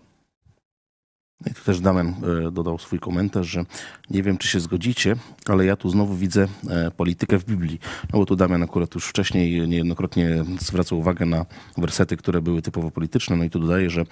[1.46, 2.14] I tu też Damian
[2.46, 3.64] e, dodał swój komentarz, że
[4.10, 5.16] nie wiem, czy się zgodzicie,
[5.46, 7.80] ale ja tu znowu widzę e, politykę w Biblii.
[8.12, 11.46] No bo tu Damian akurat już wcześniej niejednokrotnie zwracał uwagę na
[11.78, 13.36] wersety, które były typowo polityczne.
[13.36, 14.04] No i tu dodaje, że,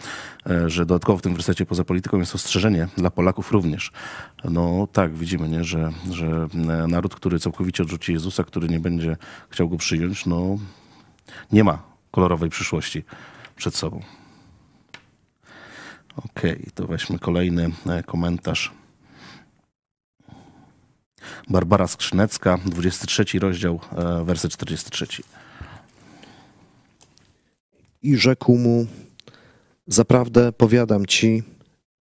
[0.50, 3.92] e, że dodatkowo w tym wersecie poza polityką jest ostrzeżenie dla Polaków również.
[4.44, 5.64] No tak, widzimy, nie?
[5.64, 6.48] Że, że
[6.88, 9.16] naród, który całkowicie odrzuci Jezusa, który nie będzie
[9.50, 10.58] chciał go przyjąć, no
[11.52, 13.04] nie ma kolorowej przyszłości
[13.56, 14.17] przed sobą.
[16.18, 18.72] Okej, okay, to weźmy kolejny e, komentarz.
[21.48, 25.06] Barbara Skrzynecka, 23 rozdział, e, werset 43.
[28.02, 28.86] I rzekł mu:
[29.86, 31.42] Zaprawdę powiadam ci,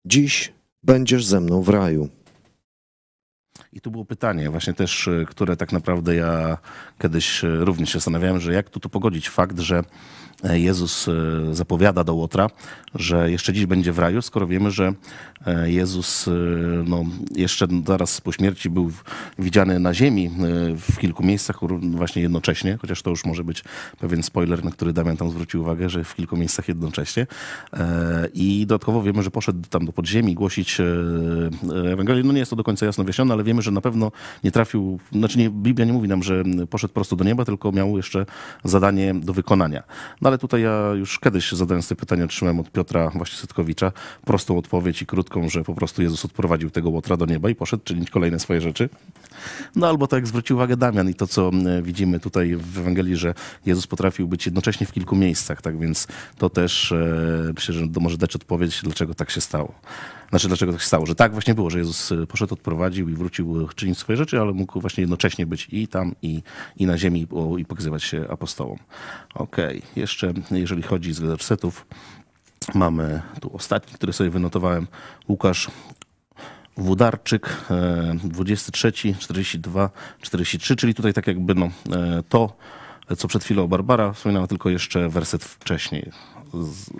[0.04, 2.08] dziś będziesz ze mną w raju.
[3.72, 6.58] I tu było pytanie, właśnie też, e, które tak naprawdę ja
[7.02, 9.84] kiedyś również się zastanawiałem, że jak tu, tu pogodzić fakt, że
[10.44, 11.12] Jezus e,
[11.54, 12.50] zapowiada do Łotra,
[12.94, 14.92] że jeszcze dziś będzie w raju, skoro wiemy, że
[15.46, 16.30] e, Jezus e,
[16.86, 18.90] no, jeszcze zaraz po śmierci był
[19.38, 20.30] widziany na ziemi
[20.76, 23.64] w kilku miejscach właśnie jednocześnie, chociaż to już może być
[23.98, 27.26] pewien spoiler, na który Damian tam zwrócił uwagę, że w kilku miejscach jednocześnie.
[28.34, 30.78] I dodatkowo wiemy, że poszedł tam do podziemi głosić
[31.92, 32.22] Ewangelię.
[32.24, 34.12] No nie jest to do końca jasno wyjaśnione, ale wiemy, że na pewno
[34.44, 37.96] nie trafił, znaczy nie, Biblia nie mówi nam, że poszedł prosto do nieba, tylko miał
[37.96, 38.26] jeszcze
[38.64, 39.82] zadanie do wykonania.
[40.20, 43.92] No ale tutaj ja już kiedyś zadałem sobie pytanie, otrzymałem od Piotra właśnie Sytkowicza
[44.24, 47.84] prostą odpowiedź i krótką, że po prostu Jezus odprowadził tego łotra do nieba i poszedł
[47.84, 48.88] czynić kolejne swoje rzeczy.
[49.76, 51.50] No albo tak jak zwrócił uwagę Damian i to, co
[51.82, 53.34] widzimy tutaj w Ewangelii, że
[53.66, 56.06] Jezus potrafił być jednocześnie w kilku miejscach, tak więc
[56.38, 59.74] to też e, myślę, że może dać odpowiedź, dlaczego tak się stało.
[60.30, 63.14] Znaczy, dlaczego tak się stało, że tak właśnie było, że Jezus e, poszedł, odprowadził i
[63.14, 66.42] wrócił e, czynić swoje rzeczy, ale mógł właśnie jednocześnie być i tam, i,
[66.76, 67.26] i na ziemi
[67.58, 68.78] i pokazywać się apostołom.
[69.34, 71.86] Okej, jeszcze jeżeli chodzi z wersetów,
[72.74, 74.86] mamy tu ostatni, który sobie wynotowałem,
[75.28, 75.70] Łukasz
[76.76, 82.56] Wudarczyk, e, 23, 42, 43, czyli tutaj tak jakby no, e, to,
[83.16, 86.10] co przed chwilą Barbara wspominała, tylko jeszcze werset wcześniej.
[86.54, 86.90] Z-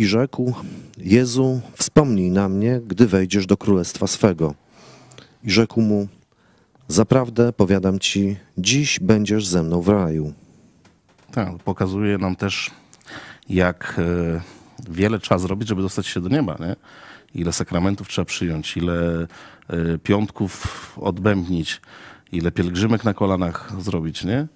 [0.00, 0.54] I rzekł:
[0.98, 4.54] Jezu, wspomnij na mnie, gdy wejdziesz do królestwa swego.
[5.44, 6.08] I rzekł mu:
[6.88, 10.32] Zaprawdę powiadam ci, dziś będziesz ze mną w raju.
[11.32, 12.70] Tak, pokazuje nam też,
[13.48, 14.40] jak e,
[14.90, 16.76] wiele trzeba zrobić, żeby dostać się do nieba, nie?
[17.34, 19.26] Ile sakramentów trzeba przyjąć, ile
[19.68, 21.80] e, piątków odbębnić,
[22.32, 24.46] ile pielgrzymek na kolanach zrobić, nie?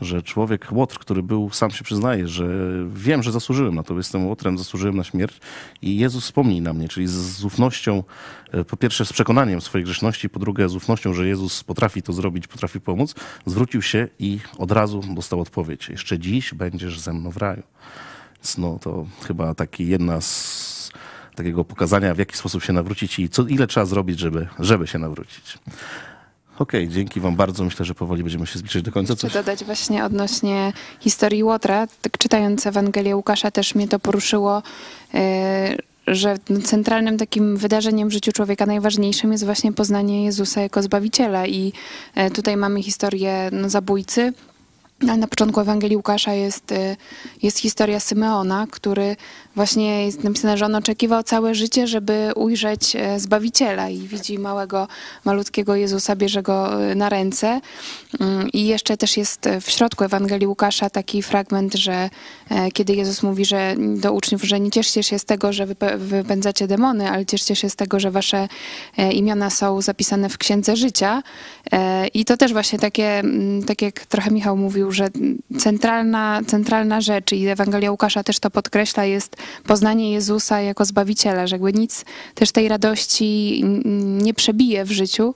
[0.00, 2.48] Że człowiek, łotr, który był, sam się przyznaje, że
[2.88, 5.40] wiem, że zasłużyłem na to, jestem łotrem, zasłużyłem na śmierć
[5.82, 8.04] i Jezus wspomnij na mnie, czyli z, z ufnością,
[8.52, 12.12] e, po pierwsze z przekonaniem swojej grzeszności, po drugie z ufnością, że Jezus potrafi to
[12.12, 13.14] zrobić, potrafi pomóc,
[13.46, 15.88] zwrócił się i od razu dostał odpowiedź.
[15.88, 17.62] Jeszcze dziś będziesz ze mną w raju.
[18.36, 20.92] Więc no to chyba taki jedna z
[21.34, 24.98] takiego pokazania, w jaki sposób się nawrócić i co, ile trzeba zrobić, żeby, żeby się
[24.98, 25.58] nawrócić.
[26.60, 27.64] Okej, dzięki wam bardzo.
[27.64, 29.14] Myślę, że powoli będziemy się zbliżać do końca.
[29.14, 29.32] Chcę Coś?
[29.32, 31.86] dodać właśnie odnośnie historii Łotra.
[32.02, 34.62] Tak czytając Ewangelię Łukasza też mnie to poruszyło,
[35.14, 41.46] e, że centralnym takim wydarzeniem w życiu człowieka najważniejszym jest właśnie poznanie Jezusa jako Zbawiciela
[41.46, 41.72] i
[42.14, 44.32] e, tutaj mamy historię no, zabójcy,
[45.02, 46.96] ale na początku Ewangelii Łukasza jest, y,
[47.42, 49.16] jest historia Symeona, który
[49.56, 54.88] właśnie jest napisane, że on oczekiwał całe życie, żeby ujrzeć e, Zbawiciela i widzi małego,
[55.24, 57.60] malutkiego Jezusa, bierze go y, na ręce.
[58.20, 62.10] Mm, I jeszcze też jest w środku Ewangelii Łukasza taki fragment, że
[62.50, 66.66] e, kiedy Jezus mówi że do uczniów, że nie cieszcie się z tego, że wypędzacie
[66.66, 68.48] demony, ale cieszcie się z tego, że wasze
[68.96, 71.22] e, imiona są zapisane w Księdze Życia.
[71.72, 75.08] E, I to też właśnie takie, mm, tak jak trochę Michał mówił, że
[75.58, 79.36] centralna, centralna rzecz i Ewangelia Łukasza też to podkreśla, jest
[79.66, 83.62] poznanie Jezusa jako Zbawiciela, że jakby nic też tej radości
[84.22, 85.34] nie przebije w życiu.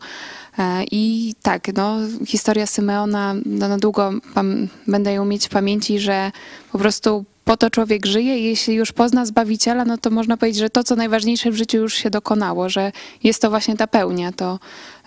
[0.59, 1.97] E, I tak, no,
[2.27, 4.13] historia Symeona, no, na długo
[4.87, 6.33] będę ją mieć w pamięci, że
[6.73, 10.61] po prostu po to człowiek żyje i jeśli już pozna Zbawiciela, no to można powiedzieć,
[10.61, 12.93] że to, co najważniejsze w życiu już się dokonało, że
[13.23, 14.33] jest to właśnie ta pełnia.
[14.33, 14.59] To,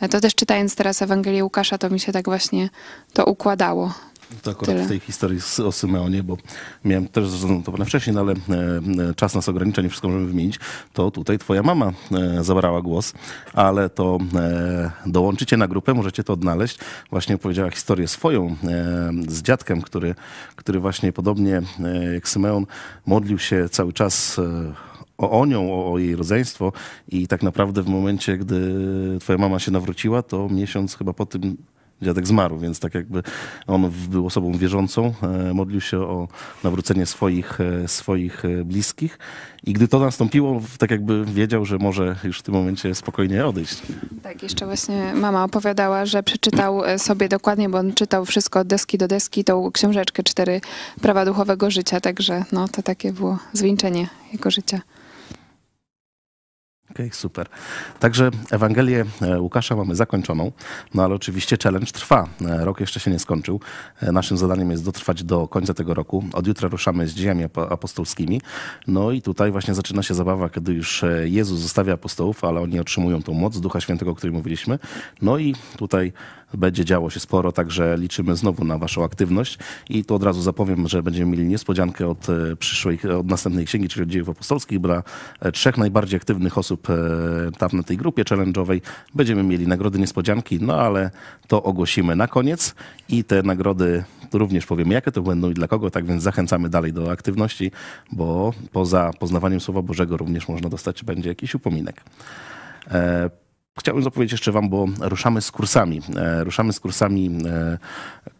[0.10, 2.70] to też czytając teraz Ewangelię Łukasza, to mi się tak właśnie
[3.14, 3.93] to układało.
[4.43, 4.86] To akurat Tyle.
[4.86, 6.38] w tej historii o Symeonie, bo
[6.86, 8.36] miałem też zanotowane wcześniej, no ale e,
[9.09, 10.59] e, czas nas ogranicza, nie wszystko możemy wymienić,
[10.93, 13.13] to tutaj twoja mama e, zabrała głos,
[13.53, 14.17] ale to
[15.05, 16.80] dołączycie na grupę, możecie to odnaleźć.
[17.11, 18.55] Właśnie opowiedziała historię swoją
[19.28, 20.15] z dziadkiem, który,
[20.55, 21.61] który właśnie podobnie
[22.13, 22.65] jak Symeon
[23.05, 24.39] modlił się cały czas
[25.17, 26.73] o, o nią, o, o jej rodzeństwo
[27.09, 28.59] i tak naprawdę w momencie, gdy
[29.19, 31.57] twoja mama się nawróciła, to miesiąc chyba po tym
[32.02, 33.24] dziadek zmarł, więc tak jakby
[33.68, 36.28] on był osobą wierzącą, e, modlił się o
[36.64, 39.20] nawrócenie swoich, e, swoich e, bliskich
[39.64, 43.82] i gdy to nastąpiło, tak jakby wiedział, że może już w tym momencie spokojnie odejść.
[44.24, 48.98] Tak, jeszcze właśnie mama opowiadała, że przeczytał sobie dokładnie, bo on czytał wszystko od deski
[48.98, 50.62] do deski, tą książeczkę Cztery
[51.02, 54.82] prawa duchowego życia, także no to takie było zwieńczenie jego życia.
[56.98, 57.48] Okej, super.
[58.00, 60.52] Także Ewangelię e, Łukasza mamy zakończoną,
[60.93, 62.28] no ale oczywiście challenge trwa.
[62.45, 63.60] E, Rok jeszcze się nie skończył.
[64.02, 66.24] E, Naszym zadaniem jest dotrwać do końca tego roku.
[66.34, 68.41] Od jutra ruszamy z dziejami apo- apostolskimi.
[68.88, 73.24] No i tutaj właśnie zaczyna się zabawa, kiedy już Jezus zostawia apostołów, ale oni otrzymują
[73.24, 74.80] tą moc Ducha Świętego, o której mówiliśmy.
[75.22, 76.14] No i tutaj
[76.54, 79.58] będzie działo się sporo, także liczymy znowu na Waszą aktywność.
[79.89, 83.89] I tu od razu zapowiem, że będziemy mieli niespodziankę od e, przyszłej, od następnej księgi,
[83.89, 84.80] czyli od dziejów apostolskich.
[84.80, 85.04] Dla
[85.39, 86.93] e, trzech najbardziej aktywnych osób e,
[87.58, 88.82] tam na tej grupie challenge'owej
[89.16, 91.12] będziemy mieli nagrody niespodzianki, no ale
[91.48, 92.76] to ogłosimy na koniec
[93.10, 96.93] i te nagrody również powiemy, jakie to będą i dla kogo, tak więc zachęcamy dalej
[96.93, 97.72] do aktywności,
[98.12, 102.04] bo poza poznawaniem Słowa Bożego również można dostać będzie jakiś upominek.
[103.80, 106.01] Chciałbym zapowiedzieć jeszcze Wam, bo ruszamy z kursami.
[106.15, 107.78] E, Ruszamy z kursami, e,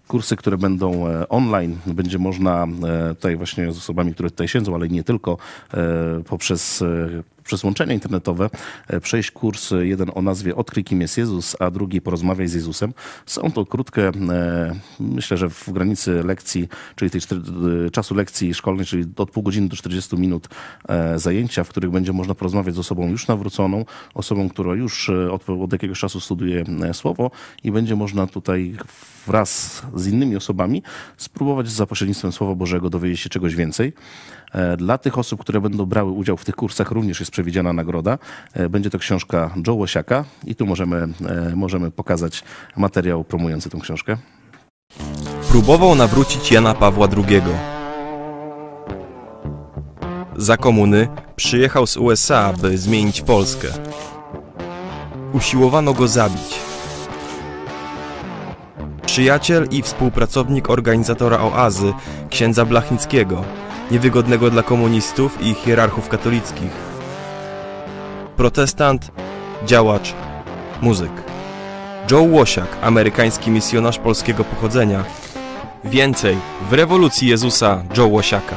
[0.08, 1.78] kursy, które będą e, online.
[1.86, 2.68] Będzie można
[3.10, 5.38] tutaj właśnie z osobami, które tutaj siedzą, ale nie tylko,
[6.26, 6.84] poprzez
[7.48, 8.50] przez łączenia internetowe
[8.88, 12.54] e, przejść kurs e, jeden o nazwie Odkryj kim jest Jezus, a drugi Porozmawiaj z
[12.54, 12.94] Jezusem.
[13.26, 18.86] Są to krótkie, e, myślę, że w granicy lekcji, czyli tej czter- czasu lekcji szkolnej,
[18.86, 20.48] czyli od pół godziny do 40 minut
[20.90, 25.32] e, zajęcia, w których będzie można porozmawiać z osobą już nawróconą, osobą, która już e,
[25.32, 27.32] od, od jakiegoś czasu studiuje e, słowo
[27.64, 28.76] i będzie można tutaj
[29.28, 30.84] wraz z innymi osobami
[31.18, 33.94] spróbować za pośrednictwem Słowa Bożego dowiedzieć się czegoś więcej.
[34.54, 38.18] E, Dla tych osób, które będą brały udział w tych kursach, również jest przewidziana nagroda.
[38.54, 40.98] E, Będzie to książka Joe Łosiaka i tu możemy,
[41.30, 42.44] e, możemy pokazać
[42.78, 44.18] materiał promujący tę książkę.
[45.50, 47.42] Próbował nawrócić Jana Pawła II.
[50.38, 53.68] Za komuny przyjechał z USA, by zmienić Polskę.
[55.34, 56.60] Usiłowano go zabić.
[59.06, 61.94] Przyjaciel i współpracownik organizatora oazy,
[62.30, 63.44] księdza Blachnickiego,
[63.92, 66.72] niewygodnego dla komunistów i hierarchów katolickich.
[68.36, 69.12] Protestant,
[69.66, 70.14] działacz,
[70.82, 71.12] muzyk.
[72.12, 75.04] Joe Łosiak, amerykański misjonarz polskiego pochodzenia,
[75.84, 76.38] Więcej
[76.70, 78.56] w rewolucji Jezusa Joe Łosiaka.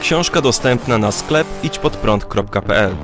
[0.00, 2.94] Książka dostępna na sklep idźpodprąd.pl.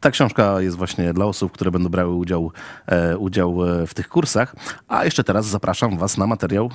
[0.00, 2.52] Ta książka jest właśnie dla osób, które będą brały udział,
[2.86, 4.54] e, udział e, w tych kursach.
[4.88, 6.70] A jeszcze teraz zapraszam Was na materiał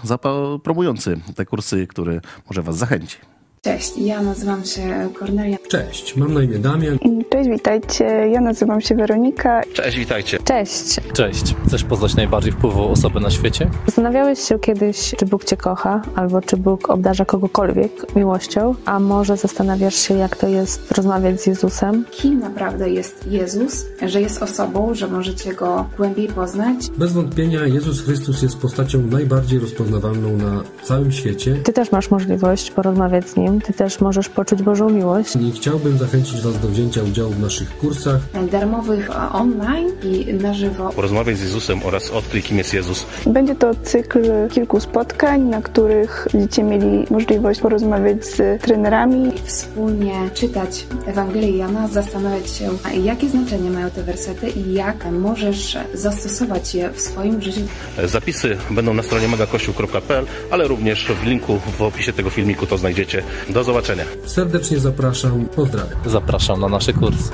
[0.63, 3.17] promujący te kursy, który może Was zachęci.
[3.63, 5.57] Cześć, ja nazywam się Kornelia.
[5.69, 6.99] Cześć, mam na imię Damian.
[7.29, 8.05] Cześć, witajcie.
[8.05, 9.61] Ja nazywam się Weronika.
[9.73, 10.37] Cześć, witajcie.
[10.43, 10.99] Cześć.
[11.13, 11.55] Cześć.
[11.67, 13.69] Chcesz poznać najbardziej wpływową osobę na świecie?
[13.85, 19.37] Zastanawiałeś się kiedyś, czy Bóg Cię kocha, albo czy Bóg obdarza kogokolwiek miłością, a może
[19.37, 22.05] zastanawiasz się, jak to jest rozmawiać z Jezusem?
[22.11, 23.85] Kim naprawdę jest Jezus?
[24.07, 26.89] Że jest osobą, że możecie go głębiej poznać?
[26.97, 32.71] Bez wątpienia Jezus Chrystus jest postacią najbardziej rozpoznawalną na całym świecie Ty też masz możliwość
[32.71, 35.35] porozmawiać z Nim, Ty też możesz poczuć Bożą miłość.
[35.35, 38.21] i chciałbym zachęcić Was do wzięcia udziału w naszych kursach.
[38.51, 40.89] Darmowych online i na żywo.
[40.95, 43.05] Porozmawiaj z Jezusem oraz odkryj kim jest Jezus.
[43.25, 49.31] Będzie to cykl kilku spotkań, na których będziecie mieli możliwość porozmawiać z trenerami.
[49.45, 52.69] Wspólnie czytać Ewangelię Jana, zastanawiać się,
[53.03, 57.61] jakie znaczenie mają te wersety i jak możesz zastosować je w swoim życiu.
[58.05, 63.23] Zapisy będą na stronie megakościół.pl, ale również w linku w opisie tego filmiku to znajdziecie.
[63.49, 64.03] Do zobaczenia.
[64.25, 65.99] Serdecznie zapraszam, pozdrawiam.
[66.05, 67.31] Zapraszam na nasze kursy.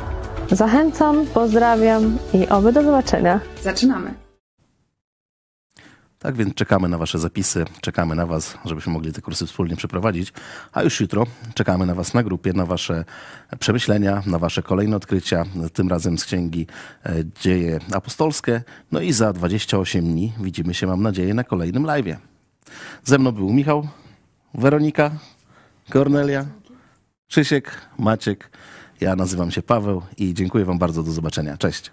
[0.51, 3.39] Zachęcam, pozdrawiam i oby do zobaczenia.
[3.63, 4.13] Zaczynamy.
[6.19, 10.33] Tak więc czekamy na Wasze zapisy, czekamy na Was, żebyśmy mogli te kursy wspólnie przeprowadzić.
[10.73, 13.05] A już jutro czekamy na Was na grupie, na Wasze
[13.59, 16.67] przemyślenia, na Wasze kolejne odkrycia, tym razem z Księgi
[17.05, 18.61] e, Dzieje Apostolskie.
[18.91, 22.15] No i za 28 dni widzimy się, mam nadzieję, na kolejnym live'ie.
[23.03, 23.87] Ze mną był Michał,
[24.53, 25.11] Weronika,
[25.89, 26.45] Kornelia,
[27.27, 28.49] Krzysiek, Maciek.
[29.01, 31.03] Ja nazywam się Paweł i dziękuję Wam bardzo.
[31.03, 31.57] Do zobaczenia.
[31.57, 31.91] Cześć.